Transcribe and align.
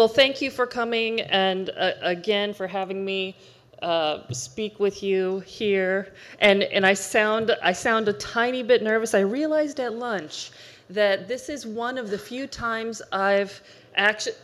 well, 0.00 0.08
thank 0.08 0.40
you 0.40 0.50
for 0.50 0.66
coming 0.66 1.20
and 1.20 1.68
uh, 1.76 1.92
again 2.00 2.54
for 2.54 2.66
having 2.66 3.04
me 3.04 3.36
uh, 3.82 4.20
speak 4.32 4.80
with 4.80 5.02
you 5.02 5.40
here. 5.40 6.14
And, 6.38 6.62
and 6.62 6.86
I, 6.86 6.94
sound, 6.94 7.54
I 7.62 7.74
sound 7.74 8.08
a 8.08 8.14
tiny 8.14 8.62
bit 8.62 8.82
nervous. 8.82 9.12
I 9.12 9.20
realized 9.20 9.78
at 9.78 9.92
lunch 9.92 10.52
that 10.88 11.28
this 11.28 11.50
is 11.50 11.66
one 11.66 11.98
of 11.98 12.08
the 12.08 12.16
few 12.16 12.46
times 12.46 13.02
I've 13.12 13.60
actually, 13.94 14.36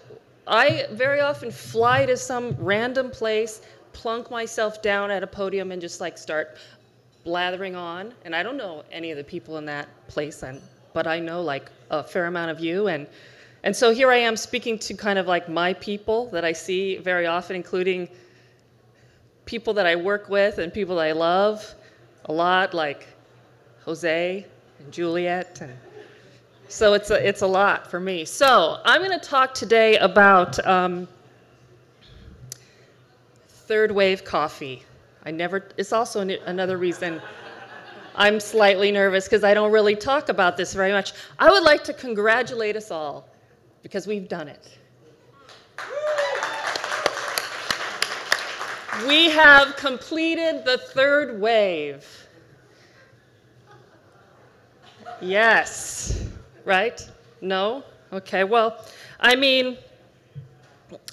I 0.46 0.88
very 0.92 1.20
often 1.20 1.50
fly 1.50 2.04
to 2.04 2.18
some 2.18 2.54
random 2.58 3.10
place, 3.10 3.62
plunk 3.94 4.30
myself 4.30 4.82
down 4.82 5.10
at 5.10 5.22
a 5.22 5.26
podium, 5.26 5.72
and 5.72 5.80
just 5.80 6.02
like 6.02 6.18
start 6.18 6.58
blathering 7.24 7.76
on. 7.76 8.12
And 8.26 8.36
I 8.36 8.42
don't 8.42 8.58
know 8.58 8.84
any 8.92 9.10
of 9.10 9.16
the 9.16 9.24
people 9.24 9.56
in 9.56 9.64
that 9.64 9.88
place, 10.06 10.42
and, 10.42 10.60
but 10.92 11.06
I 11.06 11.18
know 11.18 11.40
like 11.40 11.70
a 11.88 12.04
fair 12.04 12.26
amount 12.26 12.50
of 12.50 12.60
you. 12.60 12.88
And, 12.88 13.06
and 13.66 13.76
so 13.76 13.92
here 13.92 14.10
I 14.10 14.16
am 14.16 14.36
speaking 14.36 14.78
to 14.78 14.94
kind 14.94 15.18
of 15.18 15.26
like 15.26 15.48
my 15.48 15.74
people 15.74 16.30
that 16.30 16.44
I 16.44 16.52
see 16.52 16.96
very 16.96 17.26
often, 17.26 17.54
including 17.54 18.08
people 19.44 19.74
that 19.74 19.86
I 19.86 19.96
work 19.96 20.30
with 20.30 20.56
and 20.58 20.72
people 20.72 20.96
that 20.96 21.06
I 21.06 21.12
love 21.12 21.74
a 22.24 22.32
lot, 22.32 22.72
like 22.72 23.06
Jose 23.84 24.46
and 24.78 24.92
Juliet 24.92 25.60
so 26.68 26.94
it's 26.94 27.10
a, 27.10 27.26
it's 27.26 27.42
a 27.42 27.46
lot 27.46 27.88
for 27.90 28.00
me. 28.00 28.24
So 28.24 28.80
I'm 28.84 29.02
going 29.02 29.18
to 29.18 29.24
talk 29.24 29.54
today 29.54 29.96
about 29.98 30.64
um, 30.66 31.06
third 33.48 33.92
wave 33.92 34.24
coffee. 34.24 34.82
I 35.24 35.30
never, 35.30 35.68
it's 35.76 35.92
also 35.92 36.20
an, 36.20 36.30
another 36.46 36.76
reason 36.76 37.20
I'm 38.16 38.40
slightly 38.40 38.90
nervous 38.90 39.26
because 39.26 39.44
I 39.44 39.54
don't 39.54 39.70
really 39.70 39.94
talk 39.94 40.28
about 40.28 40.56
this 40.56 40.74
very 40.74 40.90
much. 40.90 41.12
I 41.38 41.50
would 41.50 41.62
like 41.62 41.84
to 41.84 41.92
congratulate 41.92 42.74
us 42.74 42.90
all 42.90 43.28
because 43.86 44.06
we've 44.06 44.28
done 44.28 44.48
it. 44.48 44.78
We 49.06 49.30
have 49.30 49.76
completed 49.76 50.64
the 50.64 50.78
third 50.78 51.40
wave. 51.40 52.04
Yes 55.20 56.26
right? 56.66 57.08
No? 57.40 57.82
Okay, 58.12 58.44
well, 58.44 58.84
I 59.18 59.34
mean, 59.36 59.78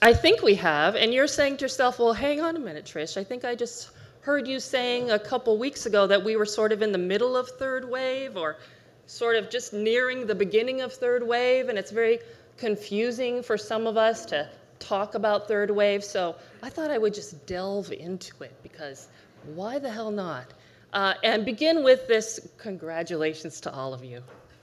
I 0.01 0.13
think 0.13 0.41
we 0.41 0.55
have, 0.55 0.95
and 0.95 1.13
you're 1.13 1.27
saying 1.27 1.57
to 1.57 1.61
yourself, 1.65 1.99
well, 1.99 2.11
hang 2.11 2.41
on 2.41 2.57
a 2.57 2.59
minute, 2.59 2.85
Trish. 2.85 3.15
I 3.15 3.23
think 3.23 3.45
I 3.45 3.55
just 3.55 3.91
heard 4.21 4.47
you 4.47 4.59
saying 4.59 5.11
a 5.11 5.19
couple 5.19 5.57
weeks 5.57 5.85
ago 5.85 6.07
that 6.07 6.21
we 6.21 6.35
were 6.35 6.45
sort 6.45 6.71
of 6.71 6.81
in 6.81 6.91
the 6.91 6.97
middle 6.97 7.37
of 7.37 7.47
third 7.47 7.89
wave 7.89 8.35
or 8.35 8.57
sort 9.05 9.35
of 9.35 9.49
just 9.49 9.73
nearing 9.73 10.25
the 10.25 10.35
beginning 10.35 10.81
of 10.81 10.91
third 10.91 11.25
wave, 11.25 11.69
and 11.69 11.77
it's 11.77 11.91
very 11.91 12.19
confusing 12.57 13.43
for 13.43 13.57
some 13.57 13.87
of 13.87 13.97
us 13.97 14.25
to 14.27 14.49
talk 14.79 15.15
about 15.15 15.47
third 15.47 15.71
wave. 15.71 16.03
So 16.03 16.35
I 16.61 16.69
thought 16.69 16.91
I 16.91 16.97
would 16.97 17.13
just 17.13 17.45
delve 17.45 17.91
into 17.91 18.43
it 18.43 18.53
because 18.63 19.07
why 19.55 19.79
the 19.79 19.89
hell 19.89 20.11
not? 20.11 20.53
Uh, 20.93 21.13
and 21.23 21.43
begin 21.43 21.83
with 21.83 22.07
this 22.07 22.49
congratulations 22.57 23.59
to 23.61 23.73
all 23.73 23.93
of 23.93 24.03
you. 24.03 24.21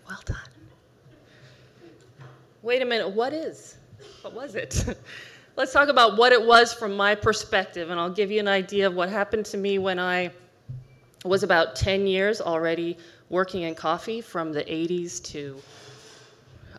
Well 0.09 0.21
done 0.25 0.39
wait 2.63 2.83
a 2.83 2.85
minute, 2.85 3.09
what 3.09 3.33
is? 3.33 3.77
What 4.23 4.35
was 4.35 4.55
it? 4.55 4.85
Let's 5.57 5.73
talk 5.73 5.89
about 5.89 6.17
what 6.17 6.33
it 6.33 6.45
was 6.45 6.73
from 6.73 6.97
my 6.97 7.15
perspective, 7.15 7.91
and 7.91 7.99
I'll 7.99 8.11
give 8.11 8.31
you 8.31 8.41
an 8.41 8.49
idea 8.49 8.87
of 8.87 8.95
what 8.95 9.09
happened 9.09 9.47
to 9.47 9.57
me 9.57 9.79
when 9.79 9.99
I 9.99 10.31
was 11.25 11.43
about 11.43 11.77
10 11.77 12.07
years 12.07 12.41
already 12.41 12.97
working 13.29 13.63
in 13.63 13.75
coffee 13.75 14.21
from 14.21 14.53
the 14.53 14.63
80s 14.65 15.23
to 15.25 15.61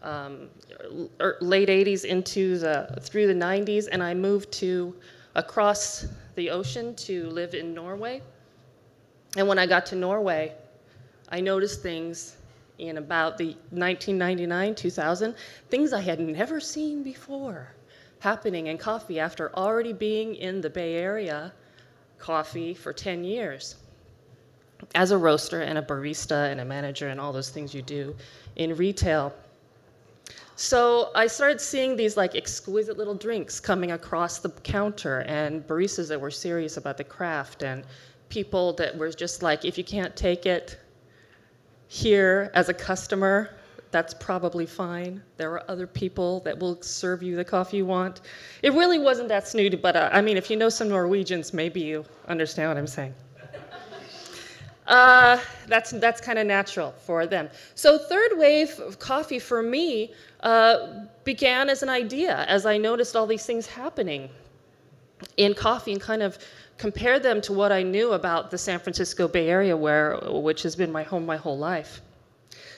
um, 0.04 0.50
er, 1.20 1.38
late 1.42 1.70
80s 1.70 2.06
into 2.06 2.58
the 2.58 3.00
through 3.02 3.28
the 3.28 3.34
90s, 3.34 3.88
and 3.92 4.02
I 4.02 4.14
moved 4.14 4.52
to 4.54 4.96
across 5.36 6.06
the 6.36 6.50
ocean 6.50 6.96
to 6.96 7.30
live 7.30 7.54
in 7.54 7.74
Norway. 7.74 8.22
And 9.38 9.48
when 9.48 9.60
I 9.60 9.66
got 9.66 9.86
to 9.88 9.96
Norway, 9.96 10.54
I 11.30 11.40
noticed 11.40 11.82
things 11.82 12.36
in 12.82 12.98
about 12.98 13.38
the 13.38 13.50
1999 13.70 14.74
2000 14.74 15.36
things 15.70 15.94
i 15.94 16.00
had 16.00 16.20
never 16.20 16.60
seen 16.60 17.04
before 17.04 17.74
happening 18.20 18.68
in 18.68 18.78
coffee 18.78 19.20
after 19.20 19.56
already 19.56 19.94
being 19.94 20.36
in 20.36 20.60
the 20.62 20.70
bay 20.70 20.96
area 20.96 21.54
coffee 22.18 22.74
for 22.74 22.92
10 22.92 23.24
years 23.24 23.76
as 24.96 25.12
a 25.12 25.18
roaster 25.18 25.62
and 25.62 25.78
a 25.78 25.82
barista 25.82 26.52
and 26.52 26.60
a 26.60 26.66
manager 26.66 27.10
and 27.10 27.20
all 27.20 27.32
those 27.32 27.50
things 27.50 27.74
you 27.74 27.84
do 27.84 28.16
in 28.56 28.76
retail 28.76 29.32
so 30.62 31.10
i 31.16 31.26
started 31.26 31.60
seeing 31.60 31.96
these 31.96 32.16
like 32.16 32.36
exquisite 32.36 32.98
little 32.98 33.16
drinks 33.16 33.60
coming 33.60 33.92
across 33.92 34.40
the 34.40 34.50
counter 34.62 35.20
and 35.22 35.66
baristas 35.68 36.08
that 36.08 36.20
were 36.20 36.32
serious 36.32 36.78
about 36.78 36.98
the 36.98 37.04
craft 37.04 37.64
and 37.64 37.84
people 38.30 38.74
that 38.74 38.98
were 38.98 39.10
just 39.10 39.42
like 39.44 39.66
if 39.66 39.78
you 39.78 39.84
can't 39.84 40.16
take 40.16 40.46
it 40.46 40.80
here 41.92 42.50
as 42.54 42.70
a 42.70 42.74
customer, 42.74 43.50
that's 43.92 44.14
probably 44.14 44.66
fine. 44.66 45.22
There 45.36 45.52
are 45.52 45.70
other 45.70 45.86
people 45.86 46.40
that 46.46 46.58
will 46.58 46.82
serve 46.82 47.22
you 47.22 47.36
the 47.36 47.44
coffee 47.44 47.78
you 47.78 47.86
want. 47.86 48.22
It 48.64 48.72
really 48.72 48.98
wasn't 48.98 49.28
that 49.28 49.46
snooty, 49.46 49.76
but 49.76 49.98
uh, 49.98 50.10
I 50.14 50.22
mean, 50.22 50.38
if 50.38 50.50
you 50.50 50.56
know 50.56 50.70
some 50.70 50.88
Norwegians, 50.88 51.54
maybe 51.54 51.82
you 51.82 52.06
understand 52.30 52.70
what 52.70 52.78
I'm 52.78 52.88
saying. 52.88 53.14
Uh, 54.88 55.40
that's 55.68 55.92
that's 55.92 56.20
kind 56.20 56.40
of 56.40 56.48
natural 56.48 56.92
for 57.06 57.28
them. 57.28 57.50
So 57.76 57.98
third 57.98 58.32
wave 58.36 58.80
of 58.80 59.00
coffee 59.00 59.40
for 59.40 59.62
me 59.62 60.14
uh, 60.42 61.06
began 61.24 61.70
as 61.70 61.84
an 61.84 61.90
idea 61.90 62.46
as 62.48 62.66
I 62.66 62.78
noticed 62.78 63.16
all 63.16 63.28
these 63.28 63.46
things 63.46 63.68
happening 63.68 64.30
in 65.38 65.54
coffee 65.54 65.94
and 65.94 66.02
kind 66.02 66.24
of 66.24 66.38
compared 66.78 67.22
them 67.22 67.42
to 67.42 67.54
what 67.54 67.72
I 67.72 67.84
knew 67.84 68.14
about 68.14 68.50
the 68.50 68.58
San 68.58 68.80
Francisco 68.80 69.28
Bay 69.28 69.50
Area, 69.50 69.78
where, 69.78 70.18
which 70.26 70.64
has 70.64 70.76
been 70.76 70.92
my 70.92 71.04
home 71.04 71.28
my 71.28 71.38
whole 71.38 71.58
life. 71.58 72.02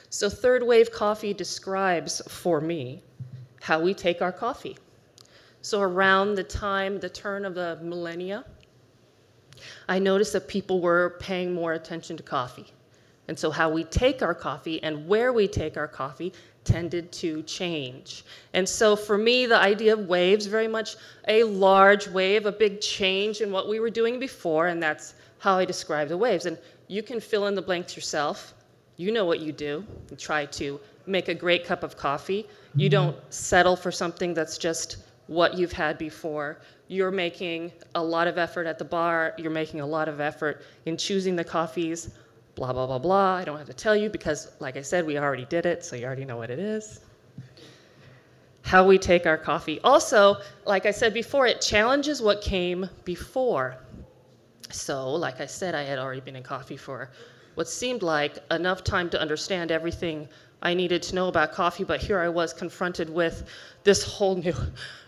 So, 0.10 0.30
third 0.30 0.62
wave 0.62 0.92
coffee 0.92 1.34
describes 1.34 2.22
for 2.28 2.60
me 2.60 3.02
how 3.62 3.80
we 3.80 3.94
take 3.94 4.22
our 4.22 4.32
coffee. 4.32 4.78
So, 5.62 5.82
around 5.82 6.36
the 6.36 6.44
time, 6.44 7.00
the 7.00 7.10
turn 7.10 7.46
of 7.46 7.56
the 7.56 7.80
millennia, 7.82 8.44
I 9.88 10.00
noticed 10.00 10.34
that 10.34 10.48
people 10.48 10.82
were 10.82 11.18
paying 11.20 11.54
more 11.54 11.74
attention 11.74 12.18
to 12.18 12.24
coffee. 12.24 12.68
And 13.28 13.40
so, 13.40 13.52
how 13.52 13.70
we 13.70 13.86
take 13.86 14.22
our 14.22 14.34
coffee 14.34 14.84
and 14.84 15.08
where 15.08 15.32
we 15.32 15.48
take 15.48 15.78
our 15.78 15.88
coffee 15.88 16.34
tended 16.64 17.12
to 17.12 17.42
change. 17.44 18.24
And 18.54 18.68
so 18.68 18.96
for 18.96 19.18
me, 19.18 19.46
the 19.46 19.58
idea 19.58 19.94
of 19.94 20.08
waves, 20.08 20.46
very 20.46 20.68
much 20.68 20.96
a 21.28 21.44
large 21.44 22.08
wave, 22.08 22.46
a 22.46 22.52
big 22.52 22.82
change 22.82 23.42
in 23.42 23.52
what 23.52 23.68
we 23.68 23.80
were 23.80 23.90
doing 23.90 24.20
before, 24.20 24.68
and 24.68 24.82
that's 24.82 25.16
how 25.40 25.58
I 25.58 25.66
describe 25.66 26.08
the 26.08 26.18
waves. 26.18 26.46
And 26.46 26.58
you 26.88 27.04
can 27.04 27.20
fill 27.20 27.48
in 27.48 27.56
the 27.56 27.62
blanks 27.62 27.96
yourself. 27.96 28.54
You 28.98 29.12
know 29.12 29.26
what 29.26 29.40
you 29.40 29.52
do. 29.52 29.86
You 30.10 30.18
try 30.18 30.46
to 30.46 30.80
make 31.06 31.28
a 31.28 31.34
great 31.34 31.66
cup 31.66 31.84
of 31.84 31.98
coffee. 31.98 32.48
You 32.76 32.90
mm-hmm. 32.90 33.08
don't 33.08 33.34
settle 33.34 33.76
for 33.76 33.92
something 33.92 34.34
that's 34.34 34.58
just 34.58 34.98
what 35.28 35.58
you've 35.58 35.72
had 35.72 35.98
before. 35.98 36.60
You're 36.94 37.12
making 37.12 37.72
a 37.96 38.04
lot 38.04 38.28
of 38.28 38.38
effort 38.38 38.68
at 38.68 38.78
the 38.78 38.86
bar. 38.86 39.34
You're 39.38 39.52
making 39.64 39.80
a 39.82 39.86
lot 39.86 40.08
of 40.08 40.20
effort 40.20 40.62
in 40.86 40.96
choosing 40.98 41.36
the 41.36 41.44
coffees 41.44 42.12
blah, 42.56 42.72
blah, 42.72 42.86
blah, 42.86 43.00
blah. 43.00 43.36
I 43.36 43.44
don't 43.44 43.58
have 43.58 43.68
to 43.68 43.74
tell 43.74 43.96
you 43.96 44.10
because, 44.10 44.52
like 44.60 44.78
I 44.78 44.82
said, 44.82 45.06
we 45.06 45.18
already 45.18 45.46
did 45.46 45.66
it, 45.66 45.84
so 45.84 45.96
you 45.96 46.06
already 46.06 46.26
know 46.26 46.38
what 46.38 46.50
it 46.50 46.60
is. 46.60 47.00
How 48.62 48.86
we 48.86 48.98
take 48.98 49.26
our 49.26 49.38
coffee. 49.38 49.80
Also, 49.84 50.38
like 50.66 50.86
I 50.86 50.92
said 50.92 51.14
before, 51.14 51.48
it 51.48 51.62
challenges 51.62 52.22
what 52.22 52.42
came 52.42 52.90
before. 53.04 53.78
So, 54.70 55.12
like 55.12 55.42
I 55.42 55.46
said, 55.46 55.76
I 55.76 55.84
had 55.84 56.00
already 56.00 56.22
been 56.22 56.36
in 56.36 56.44
coffee 56.44 56.78
for 56.78 57.12
what 57.56 57.68
seemed 57.68 58.02
like 58.02 58.38
enough 58.52 58.84
time 58.84 59.10
to 59.12 59.22
understand 59.22 59.72
everything 59.72 60.28
I 60.64 60.74
needed 60.74 61.04
to 61.04 61.16
know 61.16 61.28
about 61.28 61.52
coffee, 61.52 61.84
but 61.84 62.00
here 62.00 62.20
I 62.20 62.30
was 62.30 62.54
confronted 62.54 63.10
with 63.10 63.44
this 63.84 64.02
whole 64.02 64.38
new 64.38 64.56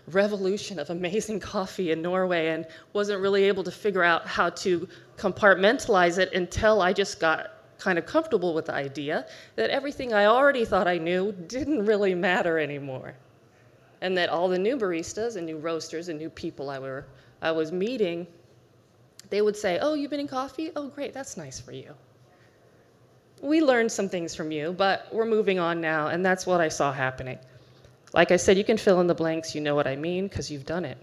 revolution 0.08 0.78
of 0.78 0.90
amazing 0.90 1.40
coffee 1.40 1.92
in 1.92 2.02
Norway 2.02 2.48
and 2.48 2.66
wasn't 2.92 3.22
really 3.22 3.44
able 3.44 3.64
to 3.64 3.70
figure 3.70 4.02
out 4.02 4.26
how 4.26 4.50
to 4.50 4.86
compartmentalize 5.16 6.18
it 6.18 6.32
until 6.34 6.82
I 6.82 6.92
just 6.92 7.18
got 7.18 7.52
kind 7.78 7.98
of 7.98 8.04
comfortable 8.04 8.52
with 8.52 8.66
the 8.66 8.74
idea 8.74 9.26
that 9.56 9.70
everything 9.70 10.12
I 10.12 10.26
already 10.26 10.66
thought 10.66 10.86
I 10.86 10.98
knew 10.98 11.32
didn't 11.32 11.86
really 11.86 12.14
matter 12.14 12.58
anymore. 12.58 13.14
And 14.02 14.16
that 14.18 14.28
all 14.28 14.48
the 14.48 14.58
new 14.58 14.76
baristas 14.76 15.36
and 15.36 15.46
new 15.46 15.56
roasters 15.56 16.10
and 16.10 16.18
new 16.18 16.28
people 16.28 16.68
I, 16.68 16.78
were, 16.78 17.06
I 17.40 17.50
was 17.50 17.72
meeting, 17.72 18.26
they 19.30 19.40
would 19.40 19.56
say, 19.56 19.78
Oh, 19.80 19.94
you've 19.94 20.10
been 20.10 20.20
in 20.20 20.28
coffee? 20.28 20.70
Oh, 20.76 20.88
great, 20.88 21.14
that's 21.14 21.38
nice 21.38 21.58
for 21.58 21.72
you. 21.72 21.94
We 23.42 23.60
learned 23.60 23.92
some 23.92 24.08
things 24.08 24.34
from 24.34 24.50
you, 24.50 24.72
but 24.72 25.08
we're 25.12 25.26
moving 25.26 25.58
on 25.58 25.80
now, 25.80 26.08
and 26.08 26.24
that's 26.24 26.46
what 26.46 26.60
I 26.60 26.68
saw 26.68 26.92
happening. 26.92 27.38
Like 28.14 28.30
I 28.30 28.36
said, 28.36 28.56
you 28.56 28.64
can 28.64 28.78
fill 28.78 29.00
in 29.00 29.06
the 29.06 29.14
blanks, 29.14 29.54
you 29.54 29.60
know 29.60 29.74
what 29.74 29.86
I 29.86 29.96
mean, 29.96 30.26
because 30.26 30.50
you've 30.50 30.64
done 30.66 30.84
it. 30.84 30.98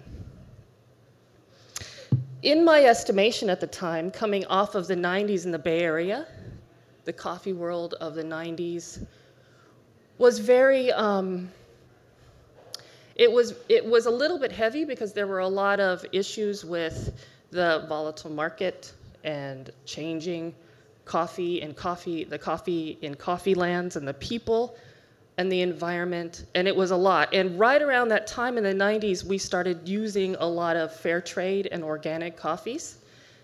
In 2.41 2.65
my 2.65 2.83
estimation 2.83 3.49
at 3.49 3.59
the 3.59 3.67
time, 3.67 4.11
coming 4.11 4.45
off 4.45 4.75
of 4.75 4.87
the 4.87 4.95
90s 4.95 5.45
in 5.45 5.51
the 5.51 5.59
Bay 5.59 5.79
Area, 5.79 6.27
the 7.05 7.13
coffee 7.13 7.53
world 7.53 7.93
of 8.01 8.15
the 8.15 8.23
90s 8.23 9.05
was 10.17 10.39
very, 10.39 10.91
um, 10.91 11.49
it 13.15 13.31
was 13.31 13.53
it 13.69 13.85
was 13.85 14.07
a 14.07 14.11
little 14.11 14.39
bit 14.39 14.51
heavy 14.51 14.85
because 14.85 15.13
there 15.13 15.27
were 15.27 15.39
a 15.39 15.47
lot 15.47 15.79
of 15.79 16.05
issues 16.11 16.65
with 16.65 17.13
the 17.51 17.85
volatile 17.87 18.31
market 18.31 18.91
and 19.23 19.69
changing 19.85 20.53
coffee 21.05 21.61
and 21.61 21.75
coffee 21.75 22.23
the 22.23 22.37
coffee 22.37 22.97
in 23.01 23.15
coffee 23.15 23.55
lands 23.55 23.95
and 23.95 24.07
the 24.07 24.13
people 24.13 24.75
and 25.37 25.51
the 25.51 25.61
environment 25.61 26.45
and 26.55 26.67
it 26.67 26.75
was 26.75 26.91
a 26.91 26.95
lot. 26.95 27.33
And 27.33 27.59
right 27.59 27.81
around 27.81 28.09
that 28.09 28.27
time 28.27 28.57
in 28.57 28.63
the 28.63 28.73
90s 28.73 29.23
we 29.23 29.37
started 29.37 29.87
using 29.87 30.35
a 30.35 30.45
lot 30.45 30.75
of 30.75 30.95
fair 30.95 31.19
trade 31.19 31.67
and 31.71 31.83
organic 31.83 32.37
coffees. 32.37 32.97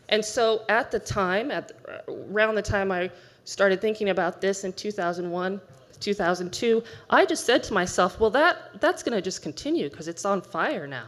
And 0.10 0.24
so 0.24 0.64
at 0.70 0.92
the 0.92 1.00
time 1.00 1.52
at 1.52 1.72
around 2.08 2.56
the 2.56 2.62
time 2.62 2.92
i 2.92 3.12
started 3.44 3.82
thinking 3.82 4.10
about 4.10 4.42
this 4.42 4.64
in 4.64 4.74
2001 4.74 5.60
2002 6.00 6.84
i 7.10 7.26
just 7.26 7.46
said 7.46 7.62
to 7.64 7.74
myself 7.74 8.20
well 8.20 8.30
that 8.30 8.80
that's 8.80 9.04
going 9.04 9.16
to 9.16 9.22
just 9.22 9.42
continue 9.42 9.90
because 9.90 10.08
it's 10.08 10.24
on 10.26 10.42
fire 10.42 10.88
now. 10.88 11.08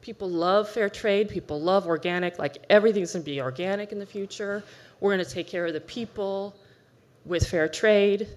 People 0.00 0.28
love 0.28 0.68
fair 0.68 0.88
trade 0.88 1.28
people 1.28 1.60
love 1.60 1.86
organic 1.86 2.38
like 2.38 2.64
everything's 2.68 3.12
going 3.12 3.22
to 3.22 3.30
be 3.30 3.40
organic 3.40 3.92
in 3.92 3.98
the 3.98 4.06
future 4.06 4.62
we're 5.00 5.14
going 5.14 5.24
to 5.24 5.30
take 5.30 5.46
care 5.46 5.66
of 5.66 5.72
the 5.72 5.80
people 5.80 6.56
with 7.24 7.46
fair 7.46 7.68
trade 7.68 8.28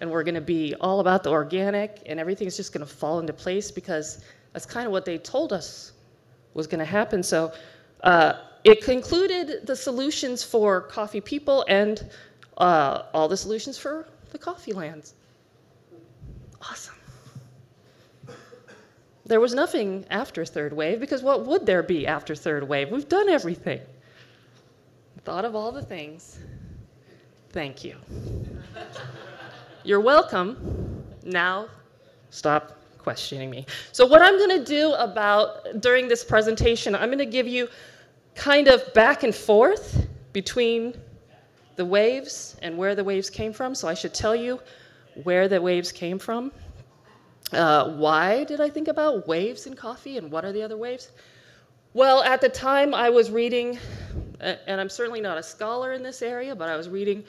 and 0.00 0.10
we're 0.10 0.24
going 0.24 0.34
to 0.34 0.40
be 0.40 0.74
all 0.80 1.00
about 1.00 1.22
the 1.22 1.30
organic 1.30 2.02
and 2.06 2.18
everything's 2.18 2.56
just 2.56 2.72
going 2.72 2.84
to 2.86 2.92
fall 2.92 3.20
into 3.20 3.32
place 3.32 3.70
because 3.70 4.24
that's 4.52 4.66
kind 4.66 4.86
of 4.86 4.92
what 4.92 5.04
they 5.04 5.18
told 5.18 5.52
us 5.52 5.92
was 6.54 6.66
going 6.66 6.78
to 6.78 6.84
happen 6.84 7.22
so 7.22 7.52
uh, 8.02 8.34
it 8.64 8.82
concluded 8.82 9.66
the 9.66 9.76
solutions 9.76 10.42
for 10.42 10.80
coffee 10.82 11.20
people 11.20 11.64
and 11.68 12.10
uh, 12.58 13.02
all 13.14 13.28
the 13.28 13.36
solutions 13.36 13.78
for 13.78 14.06
the 14.30 14.38
coffee 14.38 14.72
lands 14.72 15.14
awesome. 16.70 16.94
There 19.24 19.40
was 19.40 19.54
nothing 19.54 20.04
after 20.10 20.44
third 20.44 20.72
wave 20.72 21.00
because 21.00 21.22
what 21.22 21.46
would 21.46 21.64
there 21.64 21.82
be 21.82 22.06
after 22.06 22.34
third 22.34 22.68
wave? 22.68 22.90
We've 22.90 23.08
done 23.08 23.28
everything. 23.28 23.80
Thought 25.24 25.44
of 25.44 25.54
all 25.54 25.70
the 25.70 25.82
things. 25.82 26.40
Thank 27.50 27.84
you. 27.84 27.96
You're 29.84 30.00
welcome. 30.00 31.04
Now, 31.24 31.68
stop 32.30 32.78
questioning 32.98 33.48
me. 33.48 33.66
So, 33.92 34.04
what 34.04 34.20
I'm 34.20 34.36
going 34.36 34.58
to 34.58 34.64
do 34.64 34.94
about 34.94 35.80
during 35.80 36.08
this 36.08 36.24
presentation, 36.24 36.96
I'm 36.96 37.06
going 37.06 37.18
to 37.18 37.26
give 37.26 37.46
you 37.46 37.68
kind 38.34 38.66
of 38.66 38.92
back 38.94 39.22
and 39.22 39.32
forth 39.32 40.06
between 40.32 40.94
the 41.76 41.84
waves 41.84 42.56
and 42.62 42.76
where 42.76 42.96
the 42.96 43.04
waves 43.04 43.30
came 43.30 43.52
from. 43.52 43.76
So, 43.76 43.86
I 43.86 43.94
should 43.94 44.14
tell 44.14 44.34
you 44.34 44.58
where 45.22 45.46
the 45.46 45.60
waves 45.60 45.92
came 45.92 46.18
from. 46.18 46.50
Uh, 47.52 47.90
why 47.90 48.42
did 48.42 48.60
I 48.60 48.70
think 48.70 48.88
about 48.88 49.28
waves 49.28 49.66
in 49.66 49.76
coffee 49.76 50.16
and 50.16 50.32
what 50.32 50.44
are 50.44 50.52
the 50.52 50.62
other 50.62 50.76
waves? 50.76 51.10
Well, 51.94 52.22
at 52.22 52.40
the 52.40 52.48
time 52.48 52.94
I 52.94 53.10
was 53.10 53.30
reading, 53.30 53.78
and 54.42 54.80
I'm 54.80 54.88
certainly 54.88 55.20
not 55.20 55.38
a 55.38 55.42
scholar 55.42 55.92
in 55.92 56.02
this 56.02 56.22
area, 56.22 56.54
but 56.54 56.68
I 56.68 56.76
was 56.76 56.88
reading 56.88 57.24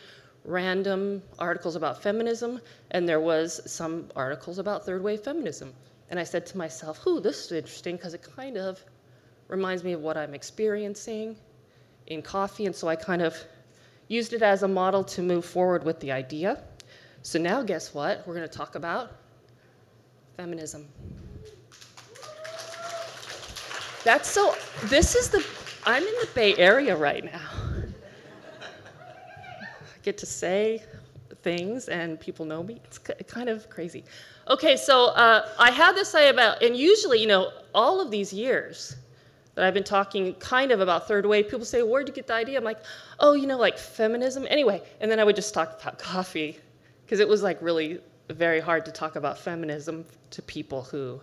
random 0.46 1.22
articles 1.40 1.76
about 1.76 2.02
feminism, 2.02 2.60
and 2.92 3.08
there 3.08 3.22
was 3.22 3.62
some 3.72 4.10
articles 4.16 4.60
about 4.60 4.86
third 4.86 5.04
wave 5.04 5.22
feminism. 5.22 5.74
And 6.10 6.20
I 6.20 6.24
said 6.24 6.46
to 6.48 6.58
myself, 6.58 7.06
"Ooh, 7.08 7.20
this 7.20 7.46
is 7.46 7.52
interesting 7.52 7.96
because 7.96 8.14
it 8.14 8.24
kind 8.36 8.58
of 8.58 8.84
reminds 9.48 9.84
me 9.84 9.94
of 9.94 10.02
what 10.02 10.18
I'm 10.18 10.34
experiencing 10.34 11.38
in 12.08 12.22
coffee." 12.22 12.66
And 12.66 12.76
so 12.76 12.88
I 12.88 12.96
kind 12.96 13.22
of 13.22 13.38
used 14.08 14.34
it 14.34 14.42
as 14.42 14.64
a 14.64 14.68
model 14.68 15.04
to 15.04 15.22
move 15.22 15.46
forward 15.46 15.84
with 15.84 16.00
the 16.00 16.12
idea. 16.12 16.62
So 17.22 17.40
now, 17.40 17.64
guess 17.64 17.94
what? 17.94 18.28
We're 18.28 18.36
going 18.36 18.48
to 18.48 18.58
talk 18.58 18.76
about 18.76 19.12
feminism. 20.36 20.88
That's 24.04 24.30
so, 24.30 24.56
this 24.86 25.16
is 25.16 25.30
the, 25.30 25.46
I'm 25.86 26.04
in 26.04 26.14
the 26.22 26.30
Bay 26.34 26.56
Area 26.58 26.96
right 26.96 27.24
now. 27.26 27.50
I 28.62 30.00
get 30.02 30.18
to 30.20 30.26
say 30.26 30.84
things 31.42 31.90
and 31.90 32.20
people 32.20 32.46
know 32.46 32.64
me. 32.64 32.82
It's 32.86 33.00
kind 33.00 33.50
of 33.50 33.70
crazy. 33.70 34.06
Okay, 34.48 34.78
so 34.78 35.08
uh, 35.08 35.50
I 35.60 35.72
had 35.72 35.94
this 35.94 36.16
idea 36.16 36.32
about, 36.32 36.64
and 36.64 36.76
usually, 36.76 37.20
you 37.20 37.28
know, 37.28 37.52
all 37.74 38.00
of 38.00 38.12
these 38.12 38.32
years 38.32 38.96
that 39.56 39.66
I've 39.66 39.74
been 39.74 39.84
talking 39.84 40.34
kind 40.36 40.72
of 40.72 40.80
about 40.80 41.08
third 41.08 41.26
wave, 41.26 41.50
people 41.50 41.66
say, 41.66 41.84
Where'd 41.84 42.08
you 42.08 42.14
get 42.14 42.28
the 42.28 42.34
idea? 42.34 42.58
I'm 42.58 42.64
like, 42.64 42.80
Oh, 43.20 43.34
you 43.34 43.46
know, 43.46 43.58
like 43.58 43.78
feminism. 43.78 44.48
Anyway, 44.50 44.82
and 45.02 45.12
then 45.12 45.20
I 45.20 45.24
would 45.24 45.36
just 45.36 45.54
talk 45.54 45.82
about 45.82 46.00
coffee 46.00 46.60
because 47.06 47.20
it 47.20 47.28
was 47.28 47.44
like 47.44 47.62
really 47.62 48.00
very 48.30 48.60
hard 48.60 48.86
to 48.86 48.92
talk 48.92 49.16
about 49.16 49.38
feminism 49.38 50.06
to 50.32 50.42
people 50.42 50.82
who 50.82 51.20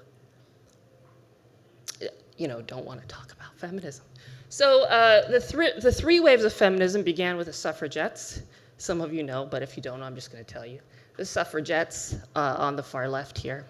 you 2.36 2.48
know 2.48 2.62
don't 2.62 2.84
want 2.84 3.00
to 3.00 3.06
talk 3.06 3.32
about 3.32 3.54
feminism 3.58 4.04
so 4.50 4.84
uh, 4.84 5.26
the, 5.30 5.40
three, 5.40 5.70
the 5.80 5.92
three 5.92 6.20
waves 6.20 6.44
of 6.44 6.52
feminism 6.52 7.02
began 7.02 7.38
with 7.38 7.46
the 7.46 7.52
suffragettes 7.52 8.42
some 8.76 9.00
of 9.00 9.14
you 9.14 9.22
know 9.22 9.46
but 9.50 9.62
if 9.62 9.76
you 9.76 9.82
don't 9.82 10.02
i'm 10.02 10.14
just 10.14 10.30
going 10.30 10.44
to 10.44 10.52
tell 10.52 10.66
you 10.66 10.78
the 11.16 11.24
suffragettes 11.24 12.16
uh, 12.36 12.56
on 12.58 12.76
the 12.76 12.82
far 12.82 13.08
left 13.08 13.38
here 13.38 13.64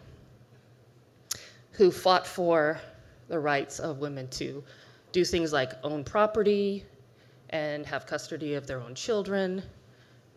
who 1.73 1.91
fought 1.91 2.27
for 2.27 2.81
the 3.29 3.39
rights 3.39 3.79
of 3.79 3.99
women 3.99 4.27
to 4.29 4.65
do 5.13 5.25
things 5.25 5.53
like 5.53 5.73
own 5.85 6.03
property 6.03 6.85
and 7.51 7.87
have 7.87 8.07
custody 8.07 8.55
of 8.55 8.67
their 8.67 8.81
own 8.81 8.95
children 8.95 9.63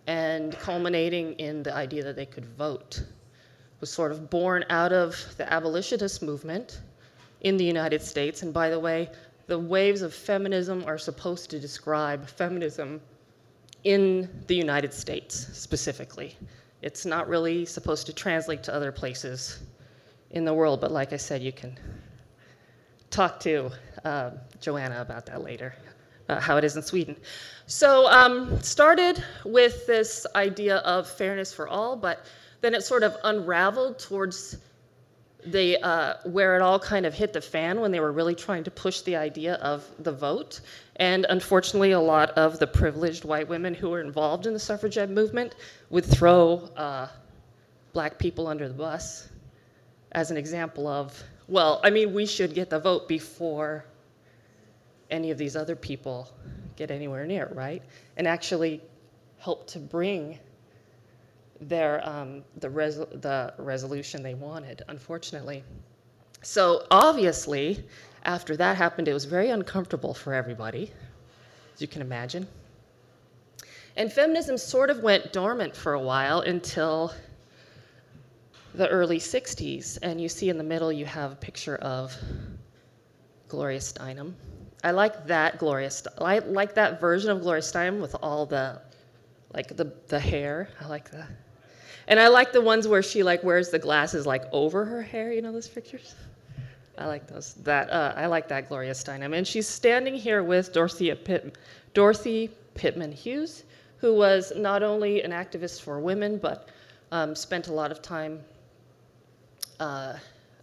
and 0.08 0.54
culminating 0.60 1.34
in 1.34 1.64
the 1.64 1.74
idea 1.74 2.04
that 2.04 2.16
they 2.16 2.26
could 2.26 2.46
vote 2.46 3.04
was 3.80 3.92
sort 3.92 4.12
of 4.12 4.30
born 4.30 4.64
out 4.70 4.94
of 4.94 5.16
the 5.38 5.52
abolitionist 5.52 6.22
movement 6.22 6.82
in 7.42 7.58
the 7.58 7.66
United 7.66 8.02
States. 8.02 8.42
And 8.42 8.54
by 8.54 8.70
the 8.70 8.80
way, 8.80 9.10
the 9.48 9.60
waves 9.60 10.02
of 10.02 10.14
feminism 10.14 10.84
are 10.86 10.98
supposed 10.98 11.50
to 11.50 11.60
describe 11.60 12.28
feminism 12.28 13.02
in 13.84 14.30
the 14.48 14.56
United 14.56 14.94
States 14.94 15.48
specifically. 15.54 16.38
It's 16.82 17.06
not 17.06 17.28
really 17.28 17.66
supposed 17.66 18.06
to 18.08 18.14
translate 18.14 18.64
to 18.64 18.74
other 18.74 18.92
places 18.92 19.60
in 20.32 20.46
the 20.46 20.54
world, 20.54 20.82
but 20.82 20.92
like 20.92 21.14
I 21.14 21.18
said, 21.18 21.42
you 21.42 21.52
can 21.52 21.78
talk 23.10 23.40
to 23.42 23.72
uh, 24.04 24.32
Joanna 24.60 25.02
about 25.02 25.26
that 25.28 25.44
later 25.44 25.76
uh, 26.30 26.40
how 26.40 26.58
it 26.58 26.64
is 26.64 26.76
in 26.76 26.82
Sweden. 26.82 27.16
So 27.68 28.10
um, 28.10 28.62
started 28.62 29.24
with 29.46 29.86
this 29.88 30.26
idea 30.36 30.78
of 30.78 31.10
fairness 31.10 31.54
for 31.54 31.68
all, 31.68 31.96
but 31.96 32.26
then 32.62 32.74
it 32.74 32.84
sort 32.84 33.04
of 33.04 33.16
unraveled 33.24 34.00
towards 34.00 34.58
the 35.46 35.82
uh, 35.84 36.16
where 36.26 36.56
it 36.56 36.62
all 36.62 36.80
kind 36.80 37.06
of 37.06 37.14
hit 37.14 37.34
the 37.34 37.42
fan 37.42 37.80
when 37.80 37.92
they 37.92 38.00
were 38.00 38.12
really 38.12 38.36
trying 38.36 38.64
to 38.64 38.72
push 38.72 39.02
the 39.02 39.16
idea 39.16 39.56
of 39.56 39.86
the 40.00 40.12
vote. 40.12 40.62
And 40.96 41.26
unfortunately, 41.30 41.92
a 41.92 42.00
lot 42.00 42.32
of 42.32 42.60
the 42.60 42.68
privileged 42.68 43.26
white 43.26 43.48
women 43.48 43.74
who 43.74 43.90
were 43.90 44.02
involved 44.02 44.46
in 44.46 44.54
the 44.54 44.60
suffragette 44.60 45.10
movement 45.10 45.56
would 45.90 46.06
throw 46.06 46.70
uh, 46.78 47.08
black 47.94 48.18
people 48.18 48.48
under 48.48 48.68
the 48.68 48.74
bus 48.74 49.30
as 50.12 50.32
an 50.32 50.38
example 50.38 50.88
of, 50.88 51.22
well, 51.48 51.80
I 51.84 51.90
mean, 51.90 52.14
we 52.14 52.26
should 52.26 52.54
get 52.54 52.70
the 52.70 52.80
vote 52.80 53.08
before 53.08 53.86
any 55.10 55.32
of 55.32 55.38
these 55.38 55.56
other 55.56 55.76
people 55.76 56.30
get 56.76 56.92
anywhere 56.92 57.26
near, 57.26 57.52
right? 57.54 57.84
And 58.18 58.28
actually 58.28 58.82
help 59.38 59.68
to 59.68 59.80
bring 59.80 60.40
their 61.68 62.08
um, 62.08 62.44
the, 62.58 62.70
res- 62.70 62.98
the 62.98 63.54
resolution 63.58 64.24
they 64.24 64.34
wanted, 64.34 64.84
unfortunately. 64.88 65.64
So 66.42 66.86
obviously, 66.92 67.84
after 68.26 68.56
that 68.58 68.78
happened, 68.78 69.08
it 69.08 69.14
was 69.14 69.26
very 69.26 69.50
uncomfortable 69.50 70.14
for 70.14 70.34
everybody, 70.34 70.92
as 71.74 71.82
you 71.82 71.88
can 71.88 72.02
imagine. 72.02 72.48
And 73.96 74.12
feminism 74.12 74.58
sort 74.58 74.90
of 74.90 75.00
went 75.00 75.32
dormant 75.32 75.76
for 75.76 75.94
a 75.94 76.00
while 76.02 76.42
until 76.42 77.14
the 78.74 78.90
early 78.90 79.20
60s. 79.20 80.00
And 80.02 80.20
you 80.20 80.28
see 80.30 80.50
in 80.50 80.58
the 80.58 80.64
middle, 80.64 80.92
you 80.92 81.06
have 81.06 81.32
a 81.32 81.36
picture 81.36 81.76
of 81.78 82.16
Gloria 83.48 83.80
Steinem. 83.80 84.34
I 84.84 84.92
like 84.92 85.28
that 85.28 85.60
Gloria. 85.60 85.90
St- 85.90 86.14
I 86.20 86.40
like 86.40 86.74
that 86.74 87.00
version 87.00 87.30
of 87.32 87.42
Gloria 87.42 87.62
Steinem 87.62 88.02
with 88.02 88.16
all 88.22 88.46
the, 88.46 88.82
like 89.54 89.78
the 89.78 89.94
the 90.08 90.20
hair. 90.20 90.68
I 90.82 90.88
like 90.88 91.10
that, 91.12 91.30
and 92.08 92.20
I 92.20 92.28
like 92.28 92.52
the 92.52 92.62
ones 92.62 92.88
where 92.88 93.04
she 93.04 93.24
like 93.24 93.44
wears 93.44 93.70
the 93.70 93.80
glasses 93.80 94.26
like 94.26 94.44
over 94.52 94.86
her 94.86 95.02
hair. 95.02 95.32
You 95.32 95.42
know 95.42 95.52
those 95.52 95.68
pictures. 95.68 96.16
I 96.98 97.08
like 97.08 97.28
those. 97.28 97.56
That 97.56 97.90
uh, 97.90 98.14
I 98.16 98.28
like 98.28 98.48
that 98.50 98.70
Gloria 98.70 98.92
Steinem, 98.94 99.36
and 99.36 99.48
she's 99.48 99.68
standing 99.68 100.16
here 100.16 100.44
with 100.44 100.74
Dorothea 100.74 101.16
Pitt, 101.16 101.58
Dorothy 101.94 102.52
Pitman 102.76 103.12
Hughes, 103.12 103.64
who 103.98 104.14
was 104.14 104.54
not 104.56 104.84
only 104.84 105.24
an 105.24 105.32
activist 105.32 105.82
for 105.82 106.00
women 106.00 106.38
but 106.38 106.70
um, 107.12 107.36
spent 107.36 107.68
a 107.68 107.74
lot 107.74 107.92
of 107.92 108.02
time 108.02 108.42
uh, 109.80 110.14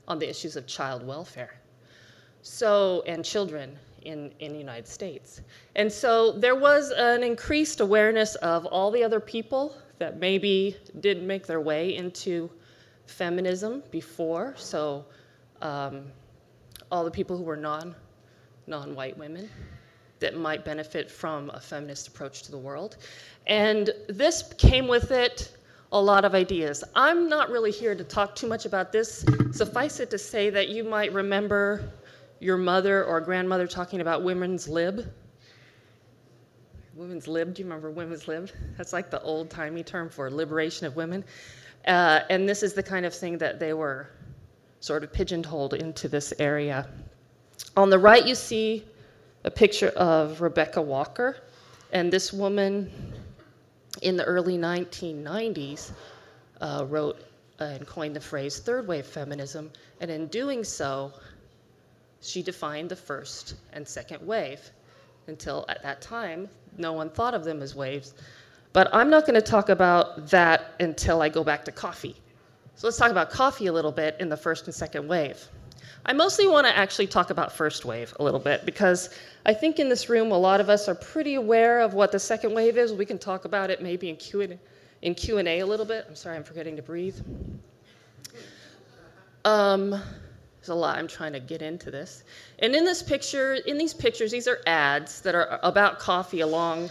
on 0.09 0.18
the 0.18 0.28
issues 0.28 0.56
of 0.56 0.66
child 0.66 1.06
welfare, 1.06 1.54
so 2.42 3.02
and 3.06 3.25
children 3.25 3.76
in, 4.02 4.32
in 4.40 4.52
the 4.52 4.59
United 4.59 4.88
States. 4.88 5.40
And 5.76 5.92
so 5.92 6.32
there 6.32 6.54
was 6.54 6.90
an 6.90 7.23
increased 7.23 7.80
awareness 7.80 8.35
of 8.37 8.66
all 8.66 8.90
the 8.90 9.02
other 9.02 9.20
people 9.20 9.76
that 10.00 10.19
maybe 10.19 10.76
didn't 10.99 11.26
make 11.26 11.47
their 11.47 11.61
way 11.61 11.95
into 11.95 12.50
feminism 13.07 13.83
before. 13.90 14.54
So 14.57 15.04
um, 15.62 16.07
all 16.90 17.04
the 17.04 17.11
people 17.11 17.37
who 17.37 17.45
were 17.45 17.57
non 17.57 17.95
non 18.66 18.95
white 18.95 19.16
women 19.16 19.49
that 20.21 20.37
might 20.37 20.64
benefit 20.64 21.11
from 21.11 21.50
a 21.50 21.61
feminist 21.61 22.09
approach 22.09 22.42
to 22.42 22.50
the 22.50 22.59
world. 22.59 22.97
And 23.47 23.90
this 24.09 24.52
came 24.59 24.87
with 24.88 25.11
it 25.11 25.57
a 25.92 26.00
lot 26.00 26.25
of 26.25 26.35
ideas. 26.35 26.85
I'm 26.95 27.28
not 27.28 27.50
really 27.50 27.71
here 27.71 27.95
to 27.95 28.04
talk 28.04 28.35
too 28.35 28.47
much 28.47 28.64
about 28.64 28.92
this. 28.92 29.25
Suffice 29.50 29.99
it 30.00 30.11
to 30.11 30.19
say 30.19 30.49
that 30.50 30.69
you 30.69 30.85
might 30.85 31.12
remember 31.12 31.92
your 32.38 32.57
mother 32.57 33.04
or 33.04 33.21
grandmother 33.21 33.66
talking 33.66 34.00
about 34.00 34.23
women's 34.23 34.69
lib. 34.69 35.12
Women's 37.00 37.26
lib, 37.26 37.54
do 37.54 37.62
you 37.62 37.66
remember 37.66 37.90
women's 37.90 38.28
lib? 38.28 38.50
That's 38.76 38.92
like 38.92 39.11
the 39.11 39.23
old 39.23 39.49
timey 39.49 39.83
term 39.83 40.11
for 40.11 40.30
liberation 40.30 40.87
of 40.87 40.97
women. 40.97 41.25
Uh, 41.87 42.21
and 42.28 42.47
this 42.47 42.62
is 42.62 42.75
the 42.75 42.83
kind 42.83 43.07
of 43.07 43.14
thing 43.14 43.38
that 43.38 43.59
they 43.59 43.73
were 43.73 44.11
sort 44.80 45.02
of 45.02 45.11
pigeonholed 45.11 45.73
into 45.73 46.09
this 46.09 46.35
area. 46.38 46.87
On 47.75 47.88
the 47.88 47.99
right, 47.99 48.26
you 48.26 48.35
see 48.35 48.85
a 49.45 49.50
picture 49.50 49.88
of 49.97 50.42
Rebecca 50.42 50.83
Walker. 50.83 51.38
And 51.90 52.12
this 52.12 52.35
woman 52.35 52.92
in 54.02 54.19
the 54.19 54.25
early 54.25 54.59
1990s 54.59 55.92
uh, 56.61 56.85
wrote 56.87 57.19
and 57.61 57.87
coined 57.87 58.14
the 58.14 58.21
phrase 58.21 58.59
third 58.59 58.87
wave 58.87 59.07
feminism. 59.07 59.71
And 60.02 60.11
in 60.11 60.26
doing 60.26 60.64
so, 60.64 61.14
she 62.21 62.42
defined 62.42 62.90
the 62.90 62.97
first 62.97 63.54
and 63.73 63.88
second 63.88 64.21
wave. 64.26 64.61
Until 65.26 65.64
at 65.69 65.83
that 65.83 66.02
time, 66.02 66.49
no 66.79 66.93
one 66.93 67.11
thought 67.11 67.35
of 67.35 67.45
them 67.45 67.62
as 67.62 67.75
waves. 67.75 68.15
But 68.73 68.89
I'm 68.95 69.11
not 69.11 69.27
going 69.27 69.35
to 69.35 69.43
talk 69.43 69.69
about 69.69 70.29
that 70.29 70.75
until 70.81 71.23
I 71.23 71.29
go 71.29 71.43
back 71.43 71.65
to 71.65 71.73
coffee. 71.73 72.17
So 72.77 72.87
let's 72.87 72.97
talk 72.97 73.11
about 73.11 73.31
coffee 73.31 73.67
a 73.67 73.73
little 73.73 73.93
bit 73.93 74.17
in 74.21 74.29
the 74.29 74.37
first 74.37 74.67
and 74.67 74.75
second 74.75 75.07
wave. 75.09 75.49
I 76.07 76.12
mostly 76.12 76.47
want 76.47 76.67
to 76.67 76.77
actually 76.77 77.09
talk 77.09 77.31
about 77.31 77.53
first 77.53 77.85
wave 77.85 78.15
a 78.19 78.25
little 78.25 78.41
bit 78.41 78.65
because 78.65 79.11
I 79.45 79.53
think 79.53 79.79
in 79.79 79.89
this 79.89 80.09
room 80.09 80.33
a 80.33 80.39
lot 80.39 80.61
of 80.61 80.71
us 80.71 80.89
are 80.89 80.95
pretty 80.95 81.35
aware 81.35 81.81
of 81.81 81.93
what 81.95 82.11
the 82.11 82.19
second 82.19 82.55
wave 82.55 82.79
is. 82.79 82.93
We 82.93 83.05
can 83.05 83.19
talk 83.19 83.45
about 83.45 83.71
it 83.71 83.83
maybe 83.83 84.09
in 84.09 84.17
Q&A, 84.17 84.59
in 85.03 85.15
Q&A 85.15 85.61
a 85.61 85.67
little 85.67 85.85
bit. 85.85 86.07
I'm 86.09 86.17
sorry, 86.17 86.37
I'm 86.37 86.45
forgetting 86.45 86.77
to 86.77 86.83
breathe. 86.83 87.19
Um, 89.45 90.00
there's 90.61 90.69
a 90.69 90.75
lot. 90.75 90.99
I'm 90.99 91.09
trying 91.09 91.33
to 91.33 91.40
get 91.40 91.62
into 91.62 91.90
this. 91.90 92.23
And 92.59 92.75
in 92.75 92.85
this 92.85 93.02
picture, 93.02 93.55
in 93.55 93.79
these 93.79 93.95
pictures, 93.95 94.31
these 94.31 94.47
are 94.47 94.61
ads 94.67 95.23
that 95.23 95.35
are 95.35 95.59
about 95.62 95.99
coffee 95.99 96.40
along 96.40 96.90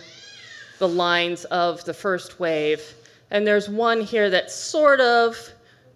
the 0.80 0.88
lines 0.88 1.46
of 1.46 1.86
the 1.86 1.94
first 1.94 2.40
wave. 2.40 2.82
And 3.30 3.46
there's 3.46 3.70
one 3.70 4.02
here 4.02 4.32
that 4.32 4.50
sort 4.50 5.00
of 5.00 5.38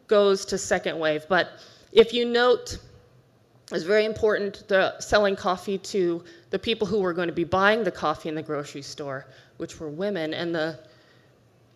goes 0.06 0.46
to 0.46 0.58
second 0.58 1.00
wave. 1.00 1.25
But 1.27 1.60
if 1.92 2.13
you 2.13 2.25
note, 2.25 2.77
it's 3.72 3.84
very 3.84 4.06
important 4.06 4.68
the 4.68 5.00
selling 5.00 5.36
coffee 5.36 5.80
to 5.80 6.24
the 6.51 6.60
people 6.60 6.86
who 6.86 7.00
were 7.00 7.13
going 7.13 7.30
to 7.30 7.34
be 7.34 7.44
buying 7.44 7.84
the 7.84 7.92
coffee 7.92 8.30
in 8.30 8.36
the 8.36 8.44
grocery 8.44 8.84
store, 8.84 9.25
which 9.58 9.80
were 9.80 9.89
women. 9.89 10.36
And 10.36 10.53
the, 10.53 10.77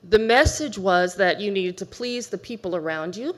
the 0.03 0.19
message 0.19 0.77
was 0.77 1.15
that 1.15 1.41
you 1.41 1.49
needed 1.49 1.75
to 1.79 1.87
please 1.87 2.27
the 2.27 2.37
people 2.37 2.75
around 2.75 3.15
you. 3.17 3.35